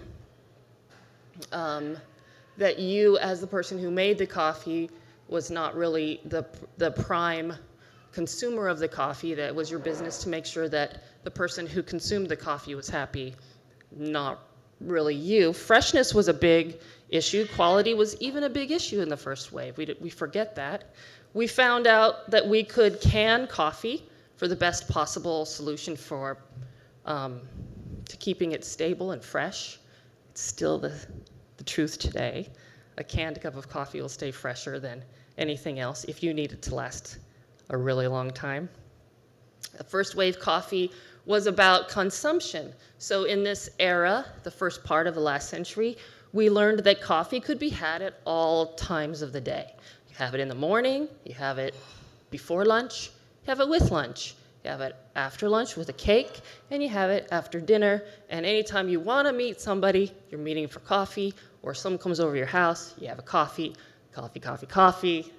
Um, 1.54 1.96
that 2.60 2.78
you, 2.78 3.18
as 3.18 3.42
the 3.42 3.48
person 3.48 3.80
who 3.80 3.90
made 3.90 4.18
the 4.18 4.28
coffee, 4.28 4.92
was 5.30 5.50
not 5.50 5.76
really 5.76 6.20
the, 6.26 6.46
the 6.78 6.92
prime 6.92 7.54
consumer 8.12 8.68
of 8.68 8.80
the 8.80 8.88
coffee, 8.88 9.34
that 9.34 9.56
was 9.56 9.72
your 9.72 9.80
business 9.80 10.22
to 10.24 10.30
make 10.30 10.46
sure 10.46 10.68
that 10.68 11.04
the 11.24 11.32
person 11.32 11.66
who 11.66 11.82
consumed 11.82 12.28
the 12.28 12.36
coffee 12.36 12.76
was 12.76 12.90
happy, 12.90 13.34
not 13.96 14.40
really 14.82 15.16
you. 15.16 15.54
Freshness 15.54 16.14
was 16.14 16.28
a 16.28 16.34
big 16.34 16.80
issue. 17.10 17.48
Quality 17.56 17.94
was 17.94 18.20
even 18.22 18.44
a 18.44 18.50
big 18.50 18.72
issue 18.72 19.02
in 19.02 19.08
the 19.08 19.18
first 19.18 19.54
wave. 19.54 19.78
We, 19.78 19.96
we 20.02 20.10
forget 20.10 20.56
that. 20.56 20.84
We 21.34 21.48
found 21.48 21.88
out 21.88 22.30
that 22.30 22.46
we 22.46 22.64
could 22.64 23.00
can 23.00 23.48
coffee 23.48 24.04
for 24.36 24.48
the 24.48 24.56
best 24.56 24.90
possible 24.90 25.46
solution 25.46 25.96
for 25.96 26.38
um, 27.06 27.42
to 28.06 28.18
keeping 28.18 28.52
it 28.52 28.66
stable 28.66 29.12
and 29.12 29.24
fresh. 29.24 29.80
It's 30.32 30.42
still 30.42 30.78
the 30.78 30.94
the 31.60 31.66
truth 31.66 32.00
today. 32.00 32.50
A 32.98 33.04
canned 33.04 33.40
cup 33.42 33.56
of 33.56 33.70
coffee 33.70 34.02
will 34.02 34.10
stay 34.10 34.32
fresher 34.32 34.80
than 34.80 35.04
anything 35.38 35.80
else 35.80 36.06
if 36.06 36.24
you 36.24 36.34
need 36.34 36.54
it 36.54 36.62
to 36.64 36.74
last 36.74 37.20
a 37.70 37.78
really 37.78 38.08
long 38.08 38.32
time. 38.32 38.70
The 39.78 39.84
first 39.84 40.16
wave 40.16 40.40
coffee 40.40 40.90
was 41.26 41.48
about 41.48 41.90
consumption. 41.90 42.74
So, 42.98 43.26
in 43.26 43.44
this 43.44 43.70
era, 43.78 44.26
the 44.44 44.52
first 44.52 44.84
part 44.84 45.06
of 45.06 45.16
the 45.16 45.22
last 45.22 45.50
century, 45.50 45.98
we 46.32 46.50
learned 46.50 46.80
that 46.80 47.02
coffee 47.02 47.42
could 47.42 47.60
be 47.60 47.70
had 47.70 48.02
at 48.02 48.20
all 48.26 48.74
times 48.76 49.22
of 49.22 49.34
the 49.34 49.42
day. 49.42 49.74
You 50.10 50.16
have 50.16 50.34
it 50.34 50.40
in 50.40 50.48
the 50.48 50.56
morning, 50.56 51.10
you 51.26 51.34
have 51.36 51.60
it 51.60 51.76
before 52.32 52.66
lunch, 52.66 53.12
you 53.44 53.50
have 53.50 53.60
it 53.60 53.68
with 53.68 53.92
lunch, 53.92 54.34
you 54.64 54.72
have 54.72 54.82
it 54.82 54.96
after 55.16 55.50
lunch 55.50 55.76
with 55.76 55.90
a 55.90 55.94
cake, 55.94 56.40
and 56.72 56.82
you 56.82 56.90
have 56.90 57.10
it 57.10 57.28
after 57.32 57.60
dinner. 57.60 58.04
And 58.30 58.46
anytime 58.46 58.90
you 58.90 59.00
want 59.00 59.28
to 59.28 59.34
meet 59.34 59.62
somebody, 59.62 60.12
you're 60.30 60.40
meeting 60.40 60.68
for 60.68 60.80
coffee, 60.80 61.34
or 61.62 61.74
someone 61.74 62.00
comes 62.00 62.20
over 62.20 62.36
your 62.36 62.46
house, 62.46 62.94
you 63.00 63.08
have 63.08 63.20
a 63.20 63.24
coffee, 63.24 63.76
coffee, 64.14 64.40
coffee, 64.40 64.66
coffee. 64.66 65.34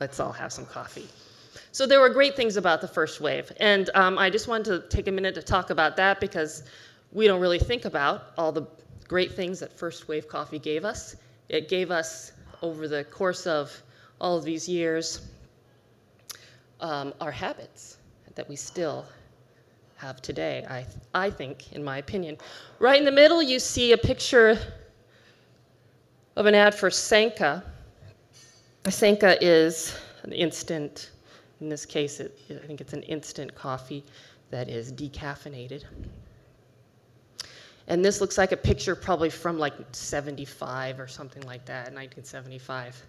Let's 0.00 0.20
all 0.20 0.32
have 0.32 0.52
some 0.52 0.66
coffee. 0.66 1.08
So 1.72 1.86
there 1.86 2.00
were 2.00 2.08
great 2.08 2.36
things 2.36 2.56
about 2.56 2.80
the 2.80 2.88
first 2.88 3.20
wave. 3.20 3.52
And 3.58 3.90
um, 3.94 4.18
I 4.18 4.30
just 4.30 4.48
wanted 4.48 4.64
to 4.64 4.88
take 4.88 5.08
a 5.08 5.12
minute 5.12 5.34
to 5.34 5.42
talk 5.42 5.70
about 5.70 5.96
that 5.96 6.20
because 6.20 6.64
we 7.12 7.26
don't 7.26 7.40
really 7.40 7.58
think 7.58 7.84
about 7.84 8.32
all 8.38 8.52
the 8.52 8.66
great 9.08 9.32
things 9.32 9.60
that 9.60 9.72
first 9.72 10.08
wave 10.08 10.28
coffee 10.28 10.58
gave 10.58 10.84
us. 10.84 11.16
It 11.48 11.68
gave 11.68 11.90
us, 11.90 12.32
over 12.62 12.88
the 12.88 13.04
course 13.04 13.46
of 13.46 13.82
all 14.20 14.36
of 14.38 14.44
these 14.44 14.68
years, 14.68 15.28
um, 16.80 17.12
our 17.20 17.30
habits 17.30 17.98
that 18.34 18.48
we 18.48 18.56
still 18.56 19.06
have 19.96 20.20
today, 20.20 20.64
I, 20.68 20.84
I 21.14 21.30
think, 21.30 21.72
in 21.72 21.82
my 21.82 21.98
opinion. 21.98 22.36
Right 22.78 22.98
in 22.98 23.04
the 23.04 23.12
middle, 23.12 23.42
you 23.42 23.58
see 23.58 23.92
a 23.92 23.98
picture 23.98 24.58
of 26.36 26.44
an 26.44 26.54
ad 26.54 26.74
for 26.74 26.90
Sanka. 26.90 27.64
Sanka 28.88 29.42
is 29.42 29.98
an 30.22 30.32
instant, 30.32 31.10
in 31.60 31.68
this 31.68 31.86
case, 31.86 32.20
it, 32.20 32.38
I 32.50 32.66
think 32.66 32.80
it's 32.80 32.92
an 32.92 33.02
instant 33.04 33.54
coffee 33.54 34.04
that 34.50 34.68
is 34.68 34.92
decaffeinated. 34.92 35.84
And 37.88 38.04
this 38.04 38.20
looks 38.20 38.36
like 38.36 38.52
a 38.52 38.56
picture 38.56 38.94
probably 38.94 39.30
from 39.30 39.58
like 39.58 39.74
75 39.92 41.00
or 41.00 41.08
something 41.08 41.42
like 41.44 41.64
that, 41.66 41.92
1975. 41.92 43.00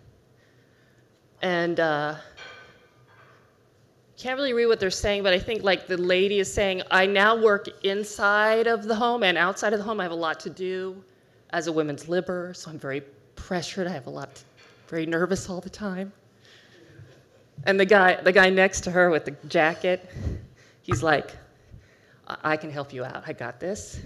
And 1.41 1.79
uh, 1.79 2.15
can't 4.17 4.37
really 4.37 4.53
read 4.53 4.67
what 4.67 4.79
they're 4.79 4.89
saying, 4.89 5.23
but 5.23 5.33
I 5.33 5.39
think 5.39 5.63
like 5.63 5.85
the 5.85 5.97
lady 5.97 6.39
is 6.39 6.51
saying, 6.51 6.81
I 6.89 7.05
now 7.05 7.35
work 7.35 7.67
inside 7.83 8.67
of 8.67 8.85
the 8.85 8.95
home 8.95 9.23
and 9.23 9.37
outside 9.37 9.73
of 9.73 9.79
the 9.79 9.85
home. 9.85 9.99
I 9.99 10.03
have 10.03 10.11
a 10.11 10.15
lot 10.15 10.39
to 10.41 10.49
do 10.49 11.03
as 11.51 11.67
a 11.67 11.71
women's 11.71 12.07
liber, 12.07 12.53
so 12.55 12.71
I'm 12.71 12.79
very 12.79 13.03
pressured. 13.37 13.87
I 13.87 13.91
have 13.91 14.07
a 14.07 14.09
lot, 14.09 14.35
to, 14.35 14.41
very 14.89 15.05
nervous 15.05 15.49
all 15.49 15.61
the 15.61 15.69
time. 15.69 16.11
And 17.65 17.79
the 17.79 17.85
guy, 17.85 18.19
the 18.21 18.33
guy 18.33 18.49
next 18.49 18.81
to 18.81 18.91
her 18.91 19.09
with 19.09 19.23
the 19.23 19.31
jacket, 19.47 20.09
he's 20.81 21.01
like, 21.01 21.31
I, 22.27 22.37
I 22.43 22.57
can 22.57 22.69
help 22.69 22.91
you 22.91 23.05
out. 23.05 23.23
I 23.25 23.31
got 23.31 23.59
this. 23.61 24.01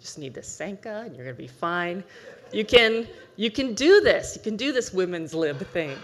Just 0.00 0.18
need 0.18 0.32
this 0.32 0.48
Sanka, 0.48 1.02
and 1.04 1.14
you're 1.14 1.26
gonna 1.26 1.36
be 1.36 1.46
fine. 1.46 2.02
You 2.52 2.64
can, 2.64 3.06
you 3.36 3.50
can 3.50 3.74
do 3.74 4.00
this. 4.00 4.36
You 4.36 4.42
can 4.42 4.56
do 4.56 4.72
this 4.72 4.92
women's 4.92 5.34
lib 5.34 5.58
thing. 5.68 5.96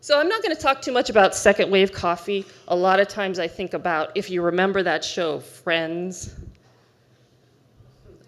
So 0.00 0.18
I'm 0.18 0.28
not 0.28 0.42
going 0.42 0.54
to 0.54 0.62
talk 0.62 0.80
too 0.80 0.92
much 0.92 1.10
about 1.10 1.34
second 1.34 1.70
wave 1.70 1.92
coffee. 1.92 2.46
A 2.68 2.76
lot 2.76 3.00
of 3.00 3.08
times 3.08 3.38
I 3.38 3.48
think 3.48 3.74
about 3.74 4.12
if 4.14 4.30
you 4.30 4.42
remember 4.42 4.82
that 4.84 5.04
show, 5.04 5.40
Friends, 5.40 6.36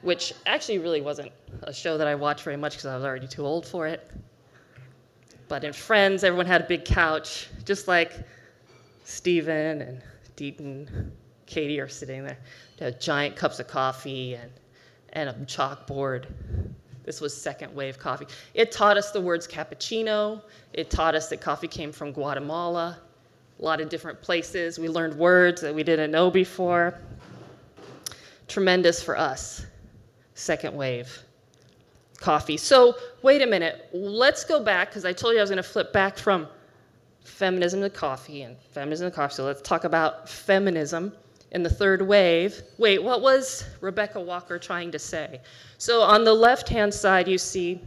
which 0.02 0.34
actually 0.46 0.78
really 0.78 1.00
wasn't 1.00 1.30
a 1.62 1.72
show 1.72 1.98
that 1.98 2.06
I 2.06 2.14
watched 2.14 2.44
very 2.44 2.56
much 2.56 2.72
because 2.72 2.86
I 2.86 2.94
was 2.94 3.04
already 3.04 3.26
too 3.26 3.44
old 3.44 3.66
for 3.66 3.86
it. 3.86 4.10
But 5.48 5.64
in 5.64 5.72
Friends, 5.72 6.22
everyone 6.22 6.46
had 6.46 6.60
a 6.60 6.64
big 6.64 6.84
couch, 6.84 7.48
just 7.64 7.88
like 7.88 8.12
Steven 9.04 9.82
and 9.82 10.02
Deaton, 10.36 11.10
Katie 11.46 11.80
are 11.80 11.88
sitting 11.88 12.24
there. 12.24 12.38
They 12.78 12.84
had 12.86 13.00
giant 13.00 13.36
cups 13.36 13.58
of 13.58 13.66
coffee 13.66 14.34
and, 14.34 14.50
and 15.12 15.28
a 15.28 15.32
chalkboard. 15.46 16.26
This 17.02 17.20
was 17.20 17.36
second 17.36 17.74
wave 17.74 17.98
coffee. 17.98 18.26
It 18.54 18.70
taught 18.70 18.96
us 18.96 19.10
the 19.10 19.20
words 19.20 19.48
cappuccino. 19.48 20.42
It 20.72 20.90
taught 20.90 21.16
us 21.16 21.28
that 21.30 21.40
coffee 21.40 21.66
came 21.66 21.90
from 21.90 22.12
Guatemala, 22.12 22.98
a 23.58 23.64
lot 23.64 23.80
of 23.80 23.88
different 23.88 24.22
places. 24.22 24.78
We 24.78 24.88
learned 24.88 25.14
words 25.14 25.60
that 25.62 25.74
we 25.74 25.82
didn't 25.82 26.12
know 26.12 26.30
before. 26.30 26.96
Tremendous 28.46 29.02
for 29.02 29.18
us, 29.18 29.66
second 30.34 30.76
wave 30.76 31.24
coffee. 32.20 32.56
So, 32.56 32.96
wait 33.22 33.42
a 33.42 33.46
minute. 33.46 33.88
Let's 33.92 34.44
go 34.44 34.62
back, 34.62 34.90
because 34.90 35.04
I 35.04 35.12
told 35.12 35.32
you 35.34 35.40
I 35.40 35.42
was 35.42 35.50
going 35.50 35.62
to 35.62 35.62
flip 35.62 35.92
back 35.92 36.16
from 36.16 36.46
feminism 37.24 37.80
to 37.80 37.90
coffee 37.90 38.42
and 38.42 38.56
feminism 38.70 39.10
to 39.10 39.14
coffee. 39.14 39.34
So, 39.34 39.44
let's 39.44 39.62
talk 39.62 39.84
about 39.84 40.28
feminism 40.28 41.12
in 41.52 41.62
the 41.62 41.70
third 41.70 42.02
wave. 42.02 42.62
Wait, 42.78 43.02
what 43.02 43.22
was 43.22 43.64
Rebecca 43.80 44.20
Walker 44.20 44.58
trying 44.58 44.90
to 44.92 44.98
say? 44.98 45.40
So 45.78 46.02
on 46.02 46.24
the 46.24 46.34
left 46.34 46.68
hand 46.68 46.92
side, 46.92 47.28
you 47.28 47.38
see 47.38 47.80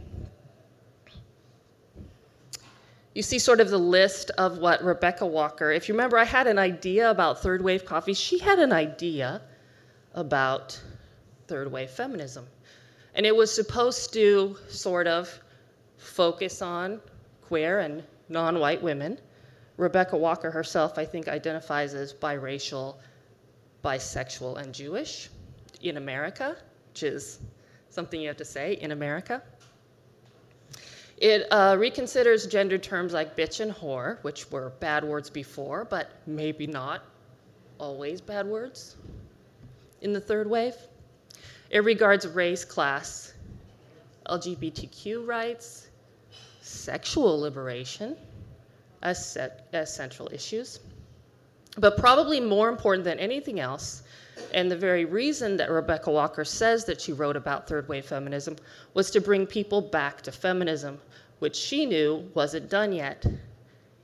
you 3.14 3.22
see 3.22 3.38
sort 3.38 3.60
of 3.60 3.70
the 3.70 3.78
list 3.78 4.32
of 4.38 4.58
what 4.58 4.82
Rebecca 4.82 5.24
Walker, 5.24 5.70
if 5.70 5.88
you 5.88 5.94
remember, 5.94 6.18
I 6.18 6.24
had 6.24 6.48
an 6.48 6.58
idea 6.58 7.10
about 7.10 7.40
third 7.40 7.62
wave 7.62 7.84
coffee. 7.84 8.12
She 8.12 8.40
had 8.40 8.58
an 8.58 8.72
idea 8.72 9.40
about 10.14 10.80
third 11.46 11.70
wave 11.70 11.90
feminism. 11.90 12.44
And 13.14 13.24
it 13.24 13.34
was 13.34 13.54
supposed 13.54 14.12
to 14.14 14.56
sort 14.68 15.06
of 15.06 15.40
focus 15.98 16.62
on 16.62 17.00
queer 17.42 17.80
and 17.80 18.02
non 18.28 18.58
white 18.58 18.82
women. 18.82 19.18
Rebecca 19.76 20.16
Walker 20.16 20.50
herself, 20.50 20.98
I 20.98 21.04
think, 21.04 21.28
identifies 21.28 21.94
as 21.94 22.12
biracial, 22.12 22.96
bisexual, 23.84 24.60
and 24.60 24.72
Jewish 24.72 25.30
in 25.82 25.96
America, 25.96 26.56
which 26.90 27.02
is 27.02 27.40
something 27.90 28.20
you 28.20 28.28
have 28.28 28.36
to 28.36 28.44
say 28.44 28.74
in 28.74 28.92
America. 28.92 29.42
It 31.18 31.46
uh, 31.50 31.74
reconsiders 31.76 32.50
gender 32.50 32.78
terms 32.78 33.12
like 33.12 33.36
bitch 33.36 33.60
and 33.60 33.72
whore, 33.72 34.22
which 34.22 34.50
were 34.50 34.70
bad 34.80 35.04
words 35.04 35.30
before, 35.30 35.84
but 35.84 36.10
maybe 36.26 36.66
not 36.66 37.02
always 37.78 38.20
bad 38.20 38.46
words 38.46 38.96
in 40.00 40.12
the 40.12 40.20
third 40.20 40.48
wave. 40.48 40.74
It 41.74 41.82
regards 41.82 42.24
race, 42.28 42.64
class, 42.64 43.34
LGBTQ 44.28 45.26
rights, 45.26 45.88
sexual 46.60 47.40
liberation 47.40 48.16
as, 49.02 49.26
set, 49.26 49.66
as 49.72 49.92
central 49.92 50.28
issues. 50.32 50.78
But 51.76 51.96
probably 51.96 52.38
more 52.38 52.68
important 52.68 53.02
than 53.02 53.18
anything 53.18 53.58
else, 53.58 54.04
and 54.52 54.70
the 54.70 54.76
very 54.76 55.04
reason 55.04 55.56
that 55.56 55.68
Rebecca 55.68 56.12
Walker 56.12 56.44
says 56.44 56.84
that 56.84 57.00
she 57.00 57.12
wrote 57.12 57.34
about 57.34 57.66
third 57.66 57.88
wave 57.88 58.06
feminism 58.06 58.54
was 58.94 59.10
to 59.10 59.20
bring 59.20 59.44
people 59.44 59.80
back 59.80 60.22
to 60.22 60.30
feminism, 60.30 61.00
which 61.40 61.56
she 61.56 61.86
knew 61.86 62.30
wasn't 62.34 62.70
done 62.70 62.92
yet. 62.92 63.26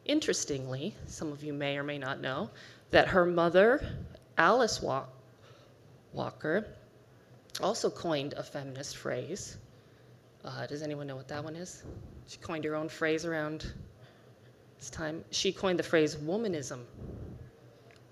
Interestingly, 0.06 0.96
some 1.06 1.30
of 1.30 1.44
you 1.44 1.52
may 1.52 1.78
or 1.78 1.84
may 1.84 1.98
not 1.98 2.20
know 2.20 2.50
that 2.90 3.06
her 3.06 3.24
mother, 3.24 3.80
Alice 4.36 4.82
Walker, 6.12 6.66
also 7.62 7.90
coined 7.90 8.34
a 8.34 8.42
feminist 8.42 8.96
phrase. 8.96 9.56
Uh, 10.44 10.66
does 10.66 10.82
anyone 10.82 11.06
know 11.06 11.16
what 11.16 11.28
that 11.28 11.42
one 11.42 11.56
is? 11.56 11.84
She 12.26 12.38
coined 12.38 12.64
her 12.64 12.74
own 12.74 12.88
phrase 12.88 13.24
around 13.24 13.72
this 14.78 14.90
time. 14.90 15.24
She 15.30 15.52
coined 15.52 15.78
the 15.78 15.82
phrase 15.82 16.16
womanism. 16.16 16.80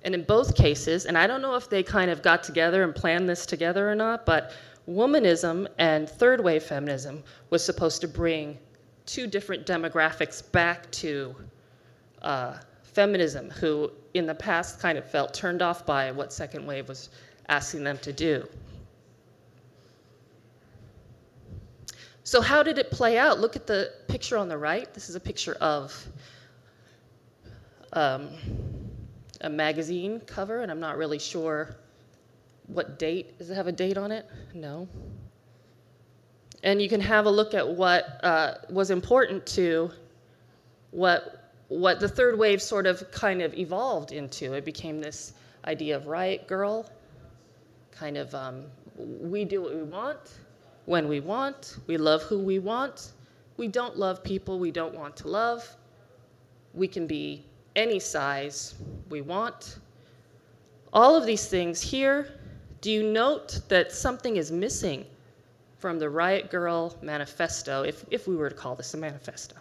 And 0.02 0.14
in 0.14 0.22
both 0.24 0.54
cases, 0.54 1.06
and 1.06 1.18
I 1.18 1.26
don't 1.26 1.42
know 1.42 1.56
if 1.56 1.68
they 1.68 1.82
kind 1.82 2.10
of 2.10 2.22
got 2.22 2.42
together 2.42 2.84
and 2.84 2.94
planned 2.94 3.28
this 3.28 3.46
together 3.46 3.90
or 3.90 3.94
not, 3.94 4.26
but 4.26 4.52
womanism 4.88 5.66
and 5.78 6.08
third 6.08 6.42
wave 6.42 6.62
feminism 6.62 7.24
was 7.50 7.64
supposed 7.64 8.00
to 8.02 8.08
bring 8.08 8.58
two 9.06 9.26
different 9.26 9.66
demographics 9.66 10.40
back 10.52 10.90
to 10.92 11.34
uh, 12.22 12.58
feminism, 12.82 13.50
who 13.50 13.90
in 14.14 14.26
the 14.26 14.34
past 14.34 14.80
kind 14.80 14.98
of 14.98 15.08
felt 15.10 15.32
turned 15.32 15.62
off 15.62 15.86
by 15.86 16.10
what 16.10 16.32
second 16.32 16.66
wave 16.66 16.88
was 16.88 17.10
asking 17.48 17.84
them 17.84 17.98
to 17.98 18.12
do. 18.12 18.46
So, 22.28 22.42
how 22.42 22.62
did 22.62 22.76
it 22.76 22.90
play 22.90 23.16
out? 23.16 23.40
Look 23.40 23.56
at 23.56 23.66
the 23.66 23.90
picture 24.06 24.36
on 24.36 24.50
the 24.50 24.58
right. 24.58 24.92
This 24.92 25.08
is 25.08 25.14
a 25.14 25.20
picture 25.20 25.54
of 25.62 26.06
um, 27.94 28.28
a 29.40 29.48
magazine 29.48 30.20
cover, 30.26 30.60
and 30.60 30.70
I'm 30.70 30.78
not 30.78 30.98
really 30.98 31.18
sure 31.18 31.74
what 32.66 32.98
date. 32.98 33.38
Does 33.38 33.48
it 33.48 33.54
have 33.54 33.66
a 33.66 33.72
date 33.72 33.96
on 33.96 34.12
it? 34.12 34.28
No. 34.52 34.86
And 36.62 36.82
you 36.82 36.88
can 36.90 37.00
have 37.00 37.24
a 37.24 37.30
look 37.30 37.54
at 37.54 37.66
what 37.66 38.22
uh, 38.22 38.56
was 38.68 38.90
important 38.90 39.46
to 39.46 39.90
what, 40.90 41.50
what 41.68 41.98
the 41.98 42.10
third 42.10 42.38
wave 42.38 42.60
sort 42.60 42.86
of 42.86 43.10
kind 43.10 43.40
of 43.40 43.54
evolved 43.54 44.12
into. 44.12 44.52
It 44.52 44.66
became 44.66 45.00
this 45.00 45.32
idea 45.64 45.96
of 45.96 46.06
riot 46.06 46.46
girl, 46.46 46.90
kind 47.90 48.18
of 48.18 48.34
um, 48.34 48.66
we 48.98 49.46
do 49.46 49.62
what 49.62 49.74
we 49.74 49.82
want 49.82 50.18
when 50.88 51.06
we 51.06 51.20
want, 51.20 51.76
we 51.86 51.98
love 51.98 52.22
who 52.22 52.38
we 52.38 52.58
want. 52.58 53.12
We 53.58 53.68
don't 53.68 53.98
love 53.98 54.24
people 54.24 54.58
we 54.58 54.70
don't 54.70 54.94
want 54.94 55.18
to 55.18 55.28
love. 55.28 55.76
We 56.72 56.88
can 56.88 57.06
be 57.06 57.44
any 57.76 57.98
size 57.98 58.74
we 59.10 59.20
want. 59.20 59.80
All 60.94 61.14
of 61.14 61.26
these 61.26 61.46
things 61.46 61.82
here, 61.82 62.32
do 62.80 62.90
you 62.90 63.02
note 63.02 63.60
that 63.68 63.92
something 63.92 64.38
is 64.38 64.50
missing 64.50 65.04
from 65.76 65.98
the 65.98 66.08
Riot 66.08 66.50
Girl 66.50 66.96
manifesto, 67.02 67.82
if, 67.82 68.06
if 68.10 68.26
we 68.26 68.34
were 68.34 68.48
to 68.48 68.56
call 68.56 68.74
this 68.74 68.94
a 68.94 68.96
manifesto? 68.96 69.56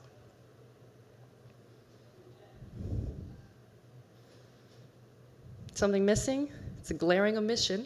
Something 5.74 6.06
missing? 6.06 6.50
It's 6.80 6.92
a 6.92 6.94
glaring 6.94 7.38
omission, 7.38 7.86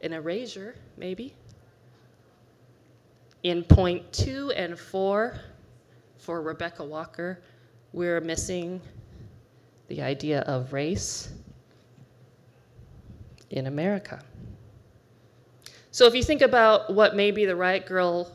an 0.00 0.14
erasure, 0.14 0.74
maybe. 0.96 1.34
In 3.42 3.62
point 3.62 4.12
two 4.12 4.50
and 4.52 4.78
four 4.78 5.38
for 6.16 6.42
Rebecca 6.42 6.84
Walker, 6.84 7.40
we're 7.92 8.20
missing 8.20 8.80
the 9.88 10.02
idea 10.02 10.40
of 10.40 10.72
race 10.72 11.30
in 13.50 13.66
America. 13.66 14.20
So 15.90 16.06
if 16.06 16.14
you 16.14 16.22
think 16.22 16.42
about 16.42 16.92
what 16.92 17.16
maybe 17.16 17.46
the 17.46 17.56
Riot 17.56 17.86
Girl 17.86 18.30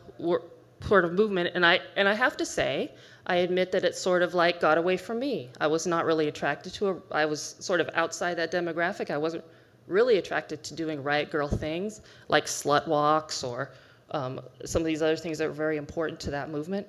sort 0.81 1.05
of 1.05 1.13
movement, 1.13 1.51
and 1.53 1.65
I 1.65 1.79
and 1.95 2.07
I 2.07 2.13
have 2.13 2.35
to 2.37 2.45
say, 2.45 2.91
I 3.27 3.37
admit 3.37 3.71
that 3.71 3.83
it 3.83 3.95
sort 3.95 4.21
of 4.21 4.33
like 4.33 4.59
got 4.59 4.77
away 4.77 4.97
from 4.97 5.19
me. 5.19 5.49
I 5.59 5.67
was 5.67 5.85
not 5.85 6.05
really 6.05 6.27
attracted 6.27 6.73
to 6.75 6.89
it. 6.89 6.97
I 7.11 7.25
was 7.25 7.55
sort 7.59 7.79
of 7.79 7.89
outside 7.93 8.35
that 8.35 8.51
demographic. 8.51 9.11
I 9.11 9.17
wasn't 9.17 9.43
really 9.87 10.17
attracted 10.17 10.63
to 10.63 10.75
doing 10.75 11.03
Riot 11.03 11.29
Girl 11.29 11.47
things 11.47 12.01
like 12.29 12.45
slut 12.45 12.87
walks 12.87 13.43
or 13.43 13.71
um, 14.13 14.39
some 14.63 14.81
of 14.81 14.85
these 14.85 15.01
other 15.01 15.15
things 15.15 15.37
that 15.39 15.47
were 15.47 15.53
very 15.53 15.77
important 15.77 16.19
to 16.21 16.31
that 16.31 16.49
movement. 16.49 16.87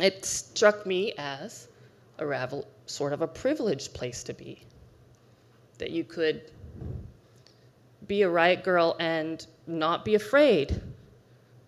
It 0.00 0.24
struck 0.24 0.86
me 0.86 1.12
as 1.18 1.68
a 2.18 2.26
ravel, 2.26 2.66
sort 2.86 3.12
of 3.12 3.22
a 3.22 3.26
privileged 3.26 3.92
place 3.94 4.22
to 4.24 4.32
be. 4.32 4.62
That 5.78 5.90
you 5.90 6.04
could 6.04 6.52
be 8.06 8.22
a 8.22 8.28
riot 8.28 8.62
girl 8.62 8.96
and 9.00 9.46
not 9.66 10.04
be 10.04 10.14
afraid 10.14 10.80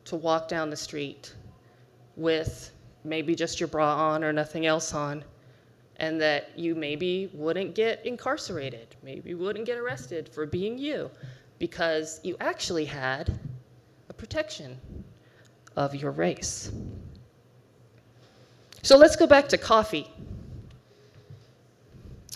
to 0.05 0.17
walk 0.17 0.49
down 0.49 0.71
the 0.71 0.77
street 0.77 1.35
with 2.15 2.71
maybe 3.05 3.35
just 3.35 3.59
your 3.61 3.69
bra 3.69 4.13
on 4.13 4.23
or 4.23 4.33
nothing 4.33 4.67
else 4.67 4.95
on, 4.95 5.25
and 5.97 6.21
that 6.21 6.57
you 6.57 6.75
maybe 6.75 7.31
wouldn't 7.33 7.75
get 7.75 8.05
incarcerated, 8.05 8.95
maybe 9.03 9.35
wouldn't 9.35 9.65
get 9.65 9.79
arrested 9.79 10.29
for 10.29 10.47
being 10.47 10.79
you 10.79 11.11
because 11.59 12.21
you 12.23 12.37
actually 12.41 12.85
had 12.85 13.39
protection 14.17 14.79
of 15.77 15.95
your 15.95 16.11
race. 16.11 16.73
So 18.83 18.97
let's 18.97 19.17
go 19.17 19.27
back 19.27 19.49
to 19.49 19.59
coffee. 19.59 20.09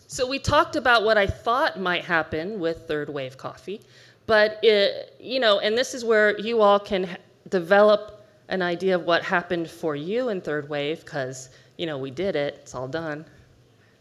So 0.06 0.26
we 0.26 0.40
talked 0.40 0.74
about 0.74 1.04
what 1.04 1.16
I 1.16 1.26
thought 1.26 1.78
might 1.78 2.04
happen 2.04 2.58
with 2.58 2.88
third 2.88 3.08
wave 3.08 3.36
coffee, 3.36 3.80
but 4.26 4.58
it, 4.62 5.14
you 5.20 5.38
know, 5.38 5.60
and 5.60 5.78
this 5.78 5.94
is 5.94 6.04
where 6.04 6.36
you 6.40 6.60
all 6.60 6.80
can 6.80 7.16
develop 7.48 8.26
an 8.48 8.62
idea 8.62 8.96
of 8.96 9.04
what 9.04 9.22
happened 9.22 9.70
for 9.70 9.94
you 9.94 10.28
in 10.30 10.40
third 10.40 10.68
wave 10.68 11.04
because 11.04 11.50
you 11.76 11.86
know 11.86 11.96
we 11.96 12.10
did 12.10 12.34
it, 12.34 12.58
it's 12.62 12.74
all 12.74 12.88
done, 12.88 13.24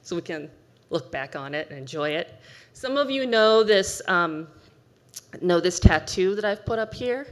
so 0.01 0.15
we 0.15 0.23
can 0.23 0.49
look 0.89 1.11
back 1.11 1.35
on 1.35 1.53
it 1.53 1.69
and 1.69 1.77
enjoy 1.77 2.09
it. 2.09 2.33
Some 2.73 2.97
of 2.97 3.11
you 3.11 3.27
know 3.27 3.63
this 3.63 4.01
um, 4.07 4.47
know 5.41 5.59
this 5.59 5.79
tattoo 5.79 6.33
that 6.35 6.43
I've 6.45 6.65
put 6.65 6.79
up 6.79 6.93
here. 6.93 7.27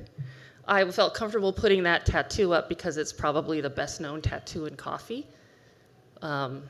I 0.68 0.90
felt 0.92 1.14
comfortable 1.14 1.54
putting 1.54 1.84
that 1.84 2.06
tattoo 2.06 2.54
up 2.54 2.68
because 2.68 2.98
it's 2.98 3.14
probably 3.14 3.62
the 3.62 3.70
best 3.70 4.02
known 4.02 4.22
tattoo 4.22 4.66
in 4.66 4.76
coffee. 4.76 5.26
Um, 6.22 6.64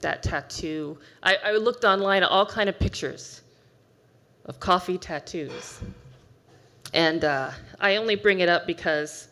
that 0.00 0.22
tattoo, 0.22 0.98
I, 1.22 1.36
I, 1.44 1.52
looked 1.52 1.84
online 1.84 2.22
at 2.22 2.30
all 2.30 2.46
kind 2.46 2.68
of 2.68 2.78
pictures 2.78 3.42
of 4.46 4.58
coffee 4.58 4.98
tattoos. 4.98 5.80
And 6.94 7.24
uh, 7.24 7.50
I 7.78 7.96
only 7.96 8.16
bring 8.16 8.40
it 8.40 8.48
up 8.48 8.66
because 8.66 9.28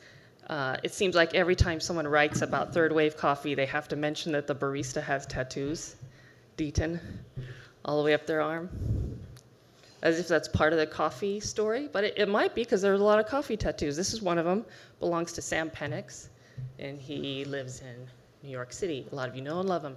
uh, 0.48 0.76
it 0.82 0.92
seems 0.92 1.14
like 1.14 1.34
every 1.34 1.56
time 1.56 1.80
someone 1.80 2.06
writes 2.06 2.42
about 2.42 2.74
third 2.74 2.92
wave 2.92 3.16
coffee, 3.16 3.54
they 3.54 3.66
have 3.66 3.88
to 3.88 3.96
mention 3.96 4.32
that 4.32 4.46
the 4.46 4.54
barista 4.54 5.02
has 5.02 5.26
tattoos, 5.26 5.96
Deaton, 6.56 7.00
all 7.84 7.98
the 7.98 8.04
way 8.04 8.14
up 8.14 8.26
their 8.26 8.42
arm 8.42 8.68
as 10.04 10.20
if 10.20 10.28
that's 10.28 10.46
part 10.46 10.72
of 10.74 10.78
the 10.78 10.86
coffee 10.86 11.40
story, 11.40 11.88
but 11.90 12.04
it, 12.04 12.14
it 12.18 12.28
might 12.28 12.54
be 12.54 12.62
because 12.62 12.82
there's 12.82 13.00
a 13.00 13.04
lot 13.04 13.18
of 13.18 13.26
coffee 13.26 13.56
tattoos. 13.56 13.96
This 13.96 14.12
is 14.12 14.20
one 14.20 14.36
of 14.36 14.44
them, 14.44 14.64
belongs 15.00 15.32
to 15.32 15.42
Sam 15.42 15.70
Penix, 15.70 16.28
and 16.78 17.00
he 17.00 17.44
lives 17.46 17.80
in 17.80 18.06
New 18.42 18.50
York 18.50 18.72
City. 18.72 19.06
A 19.10 19.14
lot 19.14 19.30
of 19.30 19.34
you 19.34 19.40
know 19.40 19.60
and 19.60 19.68
love 19.68 19.82
him. 19.82 19.96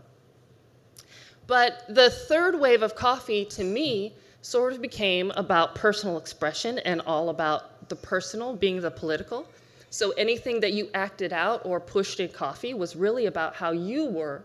But 1.45 1.83
the 1.89 2.09
third 2.09 2.59
wave 2.59 2.81
of 2.81 2.95
coffee, 2.95 3.43
to 3.45 3.63
me, 3.63 4.15
sort 4.41 4.71
of 4.71 4.81
became 4.81 5.31
about 5.31 5.75
personal 5.75 6.17
expression 6.17 6.79
and 6.79 7.01
all 7.01 7.29
about 7.29 7.89
the 7.89 7.95
personal 7.95 8.55
being 8.55 8.79
the 8.79 8.91
political. 8.91 9.45
So 9.89 10.11
anything 10.11 10.61
that 10.61 10.71
you 10.71 10.89
acted 10.93 11.33
out 11.33 11.65
or 11.65 11.81
pushed 11.81 12.21
in 12.21 12.29
coffee 12.29 12.73
was 12.73 12.95
really 12.95 13.25
about 13.25 13.55
how 13.55 13.71
you 13.71 14.05
were 14.05 14.43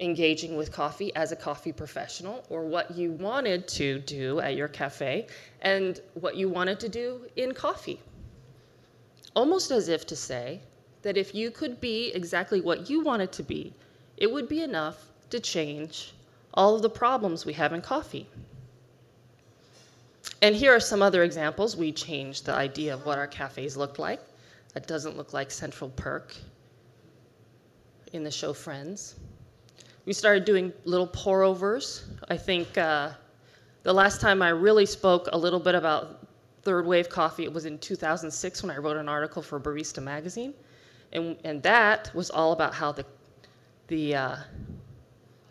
engaging 0.00 0.56
with 0.56 0.72
coffee 0.72 1.14
as 1.14 1.30
a 1.30 1.36
coffee 1.36 1.72
professional 1.72 2.44
or 2.48 2.64
what 2.64 2.90
you 2.96 3.12
wanted 3.12 3.68
to 3.68 3.98
do 4.00 4.40
at 4.40 4.56
your 4.56 4.68
cafe 4.68 5.26
and 5.60 6.00
what 6.14 6.36
you 6.36 6.48
wanted 6.48 6.80
to 6.80 6.88
do 6.88 7.26
in 7.36 7.52
coffee. 7.52 8.00
Almost 9.36 9.70
as 9.70 9.88
if 9.88 10.06
to 10.06 10.16
say 10.16 10.60
that 11.02 11.16
if 11.16 11.34
you 11.34 11.50
could 11.50 11.80
be 11.80 12.10
exactly 12.14 12.60
what 12.60 12.88
you 12.88 13.02
wanted 13.02 13.30
to 13.32 13.42
be, 13.42 13.74
it 14.16 14.30
would 14.30 14.48
be 14.48 14.62
enough 14.62 15.10
to 15.30 15.38
change 15.38 16.14
all 16.54 16.74
of 16.74 16.82
the 16.82 16.90
problems 16.90 17.46
we 17.46 17.52
have 17.52 17.72
in 17.72 17.80
coffee. 17.80 18.26
And 20.42 20.56
here 20.56 20.74
are 20.74 20.80
some 20.80 21.02
other 21.02 21.22
examples. 21.22 21.76
We 21.76 21.92
changed 21.92 22.46
the 22.46 22.54
idea 22.54 22.94
of 22.94 23.04
what 23.04 23.18
our 23.18 23.26
cafes 23.26 23.76
looked 23.76 23.98
like. 23.98 24.20
It 24.74 24.86
doesn't 24.86 25.16
look 25.16 25.32
like 25.32 25.50
Central 25.50 25.90
Perk 25.90 26.34
in 28.12 28.24
the 28.24 28.30
show 28.30 28.52
Friends. 28.52 29.14
We 30.10 30.14
started 30.14 30.44
doing 30.44 30.72
little 30.86 31.06
pour 31.06 31.44
overs. 31.44 32.02
I 32.28 32.36
think 32.36 32.76
uh, 32.76 33.10
the 33.84 33.92
last 33.92 34.20
time 34.20 34.42
I 34.42 34.48
really 34.48 34.84
spoke 34.84 35.28
a 35.32 35.38
little 35.38 35.60
bit 35.60 35.76
about 35.76 36.26
third 36.62 36.84
wave 36.84 37.08
coffee, 37.08 37.44
it 37.44 37.52
was 37.52 37.64
in 37.64 37.78
2006 37.78 38.60
when 38.64 38.72
I 38.72 38.78
wrote 38.78 38.96
an 38.96 39.08
article 39.08 39.40
for 39.40 39.60
Barista 39.60 40.02
Magazine. 40.02 40.52
And, 41.12 41.36
and 41.44 41.62
that 41.62 42.12
was 42.12 42.28
all 42.28 42.50
about 42.50 42.74
how 42.74 42.90
the, 42.90 43.06
the, 43.86 44.16
uh, 44.16 44.36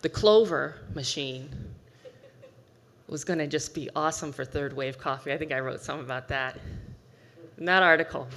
the 0.01 0.09
Clover 0.09 0.75
machine 0.93 1.49
was 3.07 3.23
going 3.23 3.39
to 3.39 3.47
just 3.47 3.73
be 3.73 3.89
awesome 3.95 4.33
for 4.33 4.43
third 4.43 4.75
wave 4.75 4.97
coffee. 4.97 5.31
I 5.31 5.37
think 5.37 5.53
I 5.53 5.61
wrote 5.61 5.79
something 5.79 6.03
about 6.03 6.27
that 6.27 6.59
in 7.57 7.63
that 7.63 7.81
article. 7.81 8.27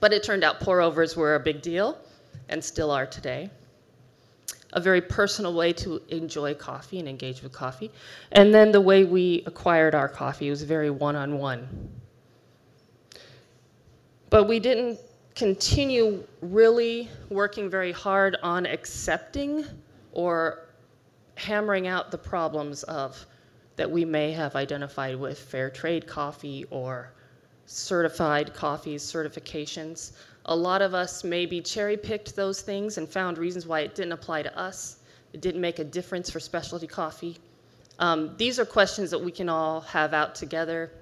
But 0.00 0.12
it 0.12 0.24
turned 0.24 0.42
out 0.42 0.58
pour 0.58 0.80
overs 0.80 1.16
were 1.16 1.36
a 1.36 1.40
big 1.40 1.62
deal 1.62 1.96
and 2.48 2.64
still 2.64 2.90
are 2.90 3.06
today. 3.06 3.50
A 4.72 4.80
very 4.80 5.00
personal 5.00 5.54
way 5.54 5.72
to 5.74 6.02
enjoy 6.08 6.54
coffee 6.54 6.98
and 6.98 7.08
engage 7.08 7.42
with 7.42 7.52
coffee. 7.52 7.90
And 8.32 8.54
then 8.54 8.72
the 8.72 8.80
way 8.80 9.04
we 9.04 9.42
acquired 9.46 9.94
our 9.94 10.08
coffee 10.08 10.50
was 10.50 10.62
very 10.62 10.90
one 10.90 11.16
on 11.16 11.38
one. 11.38 11.90
But 14.28 14.44
we 14.44 14.58
didn't 14.58 14.98
continue 15.34 16.24
really 16.40 17.08
working 17.28 17.70
very 17.70 17.92
hard 17.92 18.36
on 18.42 18.66
accepting 18.66 19.64
or 20.12 20.66
hammering 21.36 21.86
out 21.86 22.10
the 22.10 22.18
problems 22.18 22.82
of 22.84 23.26
that 23.76 23.90
we 23.90 24.04
may 24.04 24.32
have 24.32 24.56
identified 24.56 25.14
with 25.16 25.38
fair 25.38 25.68
trade 25.68 26.06
coffee 26.06 26.64
or 26.70 27.12
certified 27.66 28.54
coffees, 28.54 29.02
certifications. 29.02 30.12
A 30.46 30.56
lot 30.56 30.80
of 30.80 30.94
us 30.94 31.24
maybe 31.24 31.60
cherry 31.60 31.96
picked 31.96 32.36
those 32.36 32.60
things 32.60 32.98
and 32.98 33.08
found 33.08 33.36
reasons 33.36 33.66
why 33.66 33.80
it 33.80 33.94
didn't 33.94 34.12
apply 34.12 34.42
to 34.42 34.58
us. 34.58 34.98
It 35.32 35.40
didn't 35.40 35.60
make 35.60 35.80
a 35.80 35.84
difference 35.84 36.30
for 36.30 36.40
specialty 36.40 36.86
coffee. 36.86 37.36
Um, 37.98 38.34
these 38.36 38.60
are 38.60 38.64
questions 38.64 39.10
that 39.10 39.18
we 39.18 39.32
can 39.32 39.48
all 39.48 39.80
have 39.82 40.14
out 40.14 40.34
together 40.34 40.92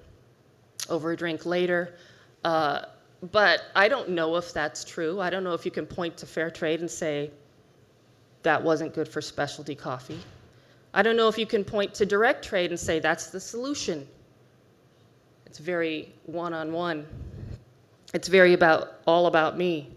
over 0.89 1.11
a 1.11 1.17
drink 1.17 1.45
later. 1.45 1.95
Uh, 2.43 2.85
but 3.31 3.63
I 3.75 3.87
don't 3.87 4.09
know 4.09 4.35
if 4.35 4.53
that's 4.53 4.83
true. 4.83 5.21
I 5.21 5.29
don't 5.29 5.43
know 5.43 5.53
if 5.53 5.65
you 5.65 5.71
can 5.71 5.85
point 5.85 6.17
to 6.17 6.25
fair 6.25 6.49
trade 6.49 6.79
and 6.79 6.89
say 6.89 7.31
that 8.43 8.61
wasn't 8.61 8.93
good 8.93 9.07
for 9.07 9.21
specialty 9.21 9.75
coffee. 9.75 10.19
I 10.93 11.01
don't 11.01 11.17
know 11.17 11.27
if 11.27 11.37
you 11.37 11.45
can 11.45 11.63
point 11.63 11.93
to 11.95 12.05
direct 12.05 12.45
trade 12.45 12.71
and 12.71 12.79
say 12.79 12.99
that's 12.99 13.27
the 13.27 13.39
solution. 13.39 14.07
It's 15.45 15.59
very 15.59 16.13
one 16.25 16.53
on 16.53 16.71
one. 16.71 17.05
It's 18.15 18.29
very 18.29 18.53
about 18.53 19.01
all 19.05 19.27
about 19.27 19.57
me. 19.57 19.89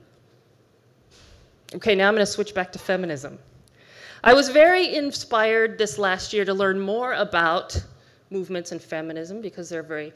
Okay, 1.77 1.95
now 1.95 2.09
I'm 2.09 2.15
going 2.15 2.27
to 2.27 2.33
switch 2.33 2.53
back 2.53 2.73
to 2.73 2.79
feminism. 2.81 3.39
I 4.25 4.35
was 4.35 4.49
very 4.49 4.97
inspired 4.97 5.79
this 5.79 5.99
last 5.99 6.33
year 6.33 6.45
to 6.45 6.53
learn 6.53 6.81
more 6.81 7.13
about 7.13 7.81
movements 8.31 8.73
in 8.73 8.81
feminism 8.81 9.41
because 9.41 9.69
they're 9.69 9.83
a 9.83 9.85
very 9.85 10.13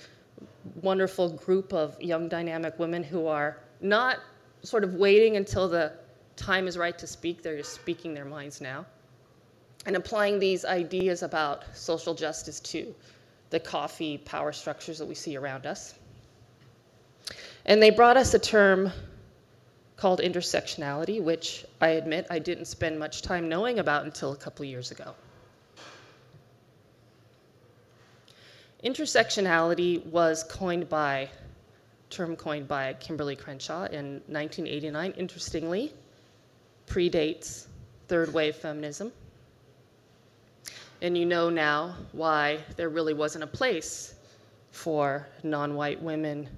wonderful 0.83 1.29
group 1.29 1.73
of 1.73 1.97
young 2.03 2.29
dynamic 2.29 2.77
women 2.77 3.05
who 3.05 3.29
are 3.29 3.61
not 3.81 4.19
sort 4.65 4.83
of 4.83 4.95
waiting 4.95 5.37
until 5.37 5.69
the 5.69 5.93
time 6.35 6.67
is 6.67 6.77
right 6.77 6.99
to 6.99 7.07
speak, 7.07 7.41
they're 7.41 7.57
just 7.57 7.73
speaking 7.73 8.15
their 8.15 8.25
minds 8.25 8.61
now 8.61 8.85
and 9.87 9.95
applying 9.95 10.41
these 10.41 10.65
ideas 10.65 11.23
about 11.23 11.62
social 11.73 12.15
justice 12.15 12.59
to 12.59 12.93
the 13.51 13.61
coffee 13.61 14.19
power 14.19 14.51
structures 14.51 14.99
that 14.99 15.07
we 15.07 15.15
see 15.15 15.37
around 15.37 15.67
us. 15.67 15.95
And 17.64 17.83
they 17.83 17.90
brought 17.90 18.16
us 18.16 18.35
a 18.35 18.38
term 18.38 18.90
called 19.96 20.20
intersectionality, 20.20 21.22
which 21.22 21.64
I 21.81 21.90
admit 21.90 22.27
I 22.29 22.40
didn't 22.40 22.64
spend 22.64 22.98
much 22.98 23.22
time 23.22 23.48
knowing 23.48 23.79
about 23.79 24.05
until 24.05 24.33
a 24.33 24.37
couple 24.37 24.64
years 24.64 24.90
ago. 24.90 25.14
Intersectionality 28.85 30.05
was 30.07 30.42
coined 30.42 30.88
by, 30.88 31.29
term 32.11 32.35
coined 32.35 32.66
by 32.66 32.94
Kimberlé 32.94 33.38
Crenshaw 33.38 33.85
in 33.85 34.14
1989. 34.27 35.12
Interestingly, 35.16 35.92
predates 36.88 37.66
third 38.09 38.35
wave 38.35 38.57
feminism. 38.57 39.12
And 41.01 41.16
you 41.16 41.27
know 41.27 41.48
now 41.48 41.94
why 42.11 42.59
there 42.77 42.88
really 42.88 43.14
wasn't 43.14 43.44
a 43.44 43.46
place 43.46 44.16
for 44.72 45.29
non 45.44 45.75
white 45.75 46.03
women 46.03 46.48